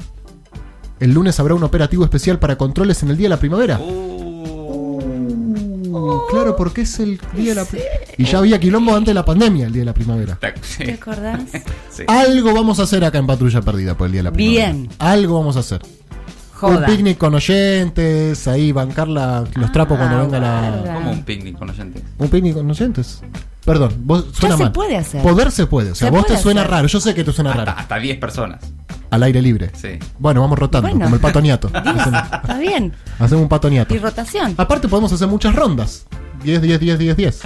el 1.01 1.13
lunes 1.13 1.39
habrá 1.41 1.55
un 1.55 1.63
operativo 1.63 2.05
especial 2.05 2.39
para 2.39 2.57
controles 2.59 3.03
en 3.03 3.11
el 3.11 3.17
día 3.17 3.27
de 3.27 3.31
la 3.31 3.39
primavera. 3.39 3.79
Uh, 5.99 6.21
claro, 6.31 6.55
porque 6.57 6.83
es 6.83 7.01
el 7.01 7.19
día 7.35 7.51
de 7.51 7.55
la 7.55 7.65
primavera. 7.65 8.01
Y 8.19 8.25
ya 8.25 8.39
había 8.39 8.61
quilombo 8.61 8.95
antes 8.95 9.09
de 9.09 9.15
la 9.15 9.25
pandemia, 9.25 9.67
el 9.67 9.73
día 9.73 9.81
de 9.81 9.87
la 9.87 9.95
primavera. 9.95 10.39
¿Te 10.79 10.93
acordás? 10.93 11.43
Sí. 11.91 12.03
Algo 12.09 12.53
vamos 12.53 12.79
a 12.79 12.83
hacer 12.83 13.03
acá 13.07 13.17
en 13.17 13.27
Patrulla 13.27 13.63
Perdida 13.63 13.97
por 13.97 14.05
el 14.07 14.13
día 14.13 14.19
de 14.19 14.25
la 14.25 14.33
primavera. 14.33 14.73
Bien. 14.73 14.91
Algo 14.99 15.39
vamos 15.39 15.57
a 15.57 15.61
hacer. 15.61 15.81
Un 16.63 16.75
Joda. 16.75 16.87
picnic 16.87 17.19
con 17.19 17.35
oyentes, 17.35 18.49
ahí 18.49 18.73
bancar 18.73 19.09
la- 19.09 19.45
los 19.55 19.73
trapos 19.73 19.99
cuando 19.99 20.19
venga 20.21 20.39
la. 20.41 20.95
Como 20.95 21.11
un 21.11 21.23
picnic 21.23 21.59
con 21.59 21.69
oyentes. 21.71 22.03
Un 22.19 22.29
picnic 22.29 22.55
con 22.55 22.71
oyentes. 22.71 23.23
Perdón, 23.65 23.93
vos 24.05 24.27
suena 24.33 24.57
se 24.57 24.63
mal. 24.65 24.73
puede 24.73 24.97
hacer. 24.97 25.23
Poder 25.23 25.51
se 25.51 25.67
puede. 25.67 25.91
O 25.91 25.95
sea, 25.95 26.07
Se 26.09 26.11
vos 26.11 26.23
te 26.23 26.29
puede 26.29 26.43
suena 26.43 26.61
hacer. 26.63 26.71
raro. 26.71 26.87
Yo 26.89 27.01
sé 27.01 27.15
que 27.15 27.25
te 27.25 27.33
suena 27.33 27.51
Hasta, 27.51 27.65
raro. 27.65 27.79
hasta 27.81 27.97
10 27.99 28.19
personas. 28.19 28.61
Al 29.11 29.23
aire 29.25 29.43
libre. 29.43 29.71
Sí. 29.75 29.99
Bueno, 30.19 30.41
vamos 30.41 30.59
rotando, 30.59 30.89
Bueno. 30.89 31.05
como 31.05 31.17
el 31.17 31.21
patoniato. 31.21 31.71
hacemos, 31.75 32.23
Está 32.43 32.59
bien. 32.59 32.93
hacemos 33.19 33.43
un 33.43 33.49
patoniato. 33.49 33.95
Y 33.95 33.99
rotación. 33.99 34.55
Aparte 34.57 34.89
podemos 34.89 35.13
hacer 35.13 35.29
muchas 35.29 35.55
rondas. 35.55 36.07
10, 36.43 36.63
10, 36.63 36.81
10, 36.81 36.99
10, 36.99 37.17
10. 37.17 37.41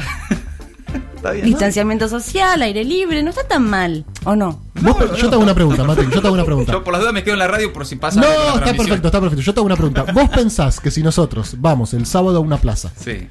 Está 1.16 1.32
bien. 1.32 1.46
Distanciamiento 1.46 2.08
social, 2.08 2.62
aire 2.62 2.84
libre, 2.84 3.22
no 3.22 3.30
está 3.30 3.44
tan 3.46 3.68
mal. 3.68 4.04
¿O 4.24 4.36
no? 4.36 4.60
Yo 4.82 5.28
te 5.28 5.34
hago 5.34 5.42
una 5.42 5.54
pregunta, 5.54 5.84
Mate, 5.84 6.04
yo 6.10 6.20
te 6.20 6.26
hago 6.26 6.34
una 6.34 6.44
pregunta. 6.44 6.72
Yo 6.72 6.82
por 6.84 6.92
las 6.92 7.00
dudas 7.00 7.14
me 7.14 7.22
quedo 7.22 7.34
en 7.34 7.38
la 7.40 7.48
radio 7.48 7.72
por 7.72 7.86
si 7.86 7.96
pasa 7.96 8.20
No, 8.20 8.26
está 8.26 8.36
transmisión. 8.42 8.76
perfecto, 8.76 9.08
está 9.08 9.20
perfecto. 9.20 9.42
Yo 9.44 9.54
te 9.54 9.60
hago 9.60 9.66
una 9.66 9.76
pregunta. 9.76 10.04
¿Vos 10.12 10.28
pensás 10.30 10.80
que 10.80 10.90
si 10.90 11.02
nosotros 11.02 11.56
vamos 11.58 11.94
el 11.94 12.06
sábado 12.06 12.38
a 12.38 12.40
una 12.40 12.56
plaza, 12.56 12.90
Sí. 12.96 13.28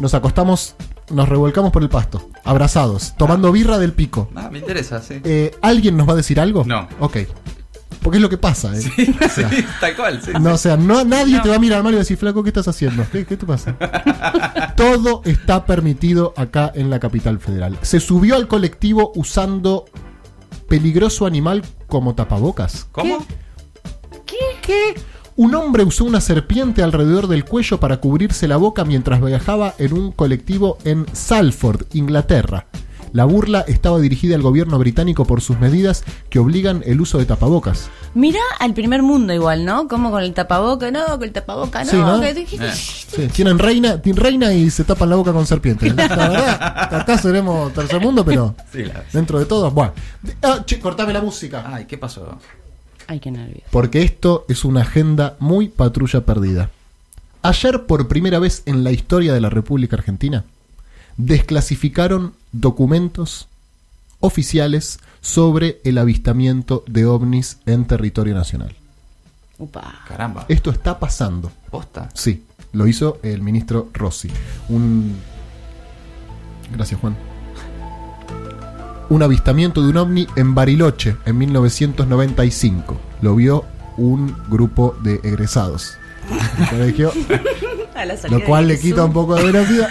nos 0.00 0.14
acostamos, 0.14 0.74
nos 1.10 1.28
revolcamos 1.28 1.70
por 1.72 1.82
el 1.82 1.88
pasto, 1.88 2.28
abrazados, 2.44 3.14
tomando 3.16 3.52
birra 3.52 3.78
del 3.78 3.92
pico, 3.92 4.30
Ah, 4.34 4.48
me 4.50 4.58
interesa, 4.58 5.00
sí. 5.00 5.20
eh, 5.24 5.52
¿alguien 5.62 5.96
nos 5.96 6.08
va 6.08 6.12
a 6.12 6.16
decir 6.16 6.40
algo? 6.40 6.64
No. 6.66 6.88
Ok. 7.00 7.18
Porque 8.02 8.18
es 8.18 8.22
lo 8.22 8.28
que 8.28 8.38
pasa, 8.38 8.72
¿eh? 8.76 8.82
O 9.24 9.28
sea, 9.28 9.48
Sí, 9.48 9.64
tal 9.80 9.94
cual, 9.94 10.20
sí. 10.24 10.32
No, 10.40 10.54
o 10.54 10.58
sea, 10.58 10.76
no, 10.76 11.04
nadie 11.04 11.36
No. 11.36 11.42
te 11.42 11.48
va 11.50 11.54
a 11.56 11.58
mirar 11.60 11.84
mal 11.84 11.94
y 11.94 11.98
decir, 11.98 12.16
flaco, 12.16 12.42
¿qué 12.42 12.48
estás 12.50 12.66
haciendo? 12.66 13.04
¿Qué, 13.12 13.24
qué 13.24 13.36
te 13.36 13.46
pasa? 13.46 13.76
Todo 14.76 15.22
está 15.24 15.64
permitido 15.66 16.34
acá 16.36 16.72
en 16.74 16.90
la 16.90 16.98
capital 16.98 17.38
federal. 17.38 17.78
Se 17.82 18.00
subió 18.00 18.34
al 18.34 18.48
colectivo 18.48 19.12
usando 19.14 19.84
peligroso 20.72 21.26
animal 21.26 21.62
como 21.86 22.14
tapabocas. 22.14 22.86
¿Cómo? 22.92 23.18
¿Qué? 24.62 24.94
Un 25.36 25.54
hombre 25.54 25.84
usó 25.84 26.06
una 26.06 26.22
serpiente 26.22 26.82
alrededor 26.82 27.26
del 27.26 27.44
cuello 27.44 27.78
para 27.78 27.98
cubrirse 27.98 28.48
la 28.48 28.56
boca 28.56 28.82
mientras 28.86 29.22
viajaba 29.22 29.74
en 29.76 29.92
un 29.92 30.12
colectivo 30.12 30.78
en 30.84 31.04
Salford, 31.12 31.82
Inglaterra. 31.92 32.68
La 33.12 33.26
burla 33.26 33.60
estaba 33.68 33.98
dirigida 34.00 34.34
al 34.36 34.42
gobierno 34.42 34.78
británico 34.78 35.26
por 35.26 35.42
sus 35.42 35.58
medidas 35.60 36.02
que 36.30 36.38
obligan 36.38 36.82
el 36.86 36.98
uso 37.00 37.18
de 37.18 37.26
tapabocas. 37.26 37.90
Mirá 38.14 38.40
al 38.58 38.72
primer 38.72 39.02
mundo 39.02 39.34
igual, 39.34 39.66
¿no? 39.66 39.86
Como 39.86 40.10
con 40.10 40.22
el 40.22 40.32
tapaboca, 40.32 40.90
no, 40.90 41.04
con 41.06 41.24
el 41.24 41.32
tapaboca, 41.32 41.84
no. 41.84 41.90
Sí, 41.90 41.96
¿no? 41.98 42.20
que 42.22 42.32
dijiste- 42.34 42.68
Eh. 42.68 42.72
Sí, 42.74 43.28
tienen 43.28 43.58
reina, 43.58 44.00
tienen 44.00 44.22
reina 44.22 44.54
y 44.54 44.70
se 44.70 44.84
tapan 44.84 45.10
la 45.10 45.16
boca 45.16 45.32
con 45.32 45.46
serpiente. 45.46 45.90
La 45.94 46.06
verdad, 46.06 46.94
acá 46.94 47.18
seremos 47.18 47.72
tercer 47.74 48.00
mundo, 48.00 48.24
pero 48.24 48.54
Sí, 48.72 48.84
la- 48.84 49.04
dentro 49.12 49.38
de 49.38 49.44
todo, 49.44 49.70
bueno. 49.70 49.92
Ah, 50.40 50.62
che, 50.64 50.80
cortame 50.80 51.12
la 51.12 51.20
música. 51.20 51.64
Ay, 51.66 51.84
¿qué 51.84 51.98
pasó? 51.98 52.38
Ay, 53.08 53.20
qué 53.20 53.30
nervios. 53.30 53.64
Porque 53.70 54.02
esto 54.02 54.46
es 54.48 54.64
una 54.64 54.80
agenda 54.82 55.36
muy 55.38 55.68
patrulla 55.68 56.22
perdida. 56.22 56.70
Ayer, 57.42 57.84
por 57.84 58.08
primera 58.08 58.38
vez 58.38 58.62
en 58.64 58.84
la 58.84 58.92
historia 58.92 59.34
de 59.34 59.40
la 59.40 59.50
República 59.50 59.96
Argentina, 59.96 60.44
desclasificaron 61.18 62.32
documentos 62.52 63.48
oficiales 64.20 65.00
sobre 65.20 65.80
el 65.84 65.98
avistamiento 65.98 66.84
de 66.86 67.06
ovnis 67.06 67.58
en 67.66 67.86
territorio 67.86 68.34
nacional. 68.34 68.74
Upa. 69.58 70.02
Caramba. 70.08 70.44
Esto 70.48 70.70
está 70.70 70.98
pasando. 70.98 71.50
¿Posta? 71.70 72.08
Sí, 72.14 72.44
lo 72.72 72.86
hizo 72.86 73.18
el 73.22 73.42
ministro 73.42 73.90
Rossi. 73.92 74.30
Un. 74.68 75.16
Gracias, 76.72 77.00
Juan. 77.00 77.16
Un 79.08 79.22
avistamiento 79.22 79.82
de 79.82 79.90
un 79.90 79.96
ovni 79.98 80.26
en 80.36 80.54
Bariloche 80.54 81.16
en 81.26 81.38
1995. 81.38 82.96
Lo 83.20 83.36
vio 83.36 83.64
un 83.98 84.34
grupo 84.48 84.96
de 85.02 85.20
egresados 85.22 85.98
colegio, 86.70 87.12
lo 88.30 88.44
cual 88.44 88.68
le 88.68 88.78
quita 88.80 89.04
un 89.04 89.12
poco 89.12 89.34
de 89.34 89.44
veracidad. 89.44 89.88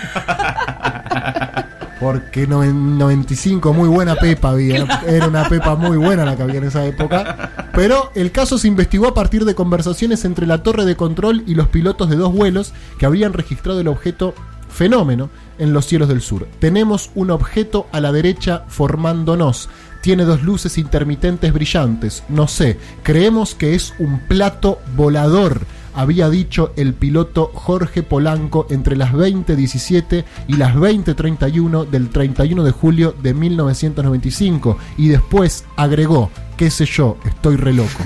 Porque 2.01 2.43
en 2.43 2.97
95 2.97 3.73
muy 3.73 3.87
buena 3.87 4.15
pepa 4.15 4.49
había, 4.49 4.85
era 5.07 5.27
una 5.27 5.47
pepa 5.47 5.75
muy 5.75 5.97
buena 5.97 6.25
la 6.25 6.35
que 6.35 6.41
había 6.41 6.57
en 6.57 6.65
esa 6.65 6.83
época. 6.85 7.69
Pero 7.73 8.11
el 8.15 8.31
caso 8.31 8.57
se 8.57 8.67
investigó 8.67 9.07
a 9.07 9.13
partir 9.13 9.45
de 9.45 9.53
conversaciones 9.53 10.25
entre 10.25 10.47
la 10.47 10.63
torre 10.63 10.83
de 10.83 10.95
control 10.95 11.43
y 11.45 11.53
los 11.53 11.67
pilotos 11.67 12.09
de 12.09 12.15
dos 12.15 12.33
vuelos 12.33 12.73
que 12.97 13.05
habrían 13.05 13.33
registrado 13.33 13.79
el 13.79 13.87
objeto 13.87 14.33
fenómeno 14.67 15.29
en 15.59 15.73
los 15.73 15.85
cielos 15.85 16.09
del 16.09 16.21
sur. 16.21 16.47
Tenemos 16.59 17.11
un 17.13 17.29
objeto 17.29 17.87
a 17.91 17.99
la 17.99 18.11
derecha 18.11 18.63
formándonos. 18.67 19.69
Tiene 20.01 20.23
dos 20.23 20.41
luces 20.41 20.79
intermitentes 20.79 21.53
brillantes. 21.53 22.23
No 22.29 22.47
sé, 22.47 22.79
creemos 23.03 23.53
que 23.53 23.75
es 23.75 23.93
un 23.99 24.19
plato 24.21 24.79
volador 24.95 25.61
había 25.93 26.29
dicho 26.29 26.73
el 26.75 26.93
piloto 26.93 27.51
Jorge 27.53 28.03
Polanco 28.03 28.67
entre 28.69 28.95
las 28.95 29.11
20.17 29.13 30.23
y 30.47 30.53
las 30.55 30.75
20.31 30.75 31.87
del 31.87 32.09
31 32.09 32.63
de 32.63 32.71
julio 32.71 33.15
de 33.21 33.33
1995 33.33 34.77
y 34.97 35.09
después 35.09 35.65
agregó, 35.75 36.31
qué 36.57 36.69
sé 36.69 36.85
yo, 36.85 37.17
estoy 37.25 37.55
re 37.55 37.73
loco. 37.73 38.03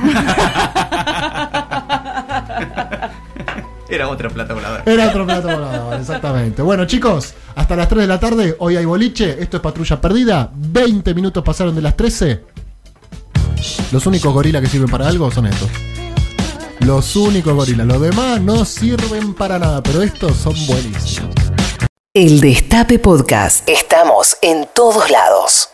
Era 3.88 4.10
otra 4.10 4.29
plata 4.29 4.53
voladora. 4.53 4.83
Era 4.86 5.10
otro 5.10 5.25
plato 5.25 5.47
volador, 5.47 5.99
exactamente. 5.99 6.62
Bueno 6.62 6.86
chicos, 6.86 7.33
hasta 7.55 7.75
las 7.75 7.88
3 7.88 8.01
de 8.01 8.07
la 8.07 8.19
tarde, 8.19 8.55
hoy 8.60 8.75
hay 8.77 8.86
boliche, 8.86 9.41
esto 9.41 9.57
es 9.57 9.63
Patrulla 9.63 10.01
Perdida, 10.01 10.49
20 10.53 11.13
minutos 11.13 11.43
pasaron 11.43 11.75
de 11.75 11.81
las 11.81 11.95
13. 11.95 12.43
Los 13.91 14.05
únicos 14.05 14.33
gorilas 14.33 14.62
que 14.62 14.67
sirven 14.67 14.89
para 14.89 15.07
algo 15.07 15.31
son 15.31 15.45
estos. 15.47 15.69
Los 16.86 17.15
únicos 17.15 17.56
gorilas, 17.56 17.88
los 17.88 18.00
demás 18.00 18.39
no 18.41 18.63
sirven 18.63 19.34
para 19.34 19.58
nada, 19.58 19.82
pero 19.82 20.04
estos 20.04 20.38
son 20.38 20.54
buenísimos. 20.67 21.34
El 22.13 22.39
Destape 22.39 23.00
Podcast. 23.00 23.67
Estamos 23.67 24.38
en 24.43 24.69
todos 24.71 25.10
lados. 25.10 25.69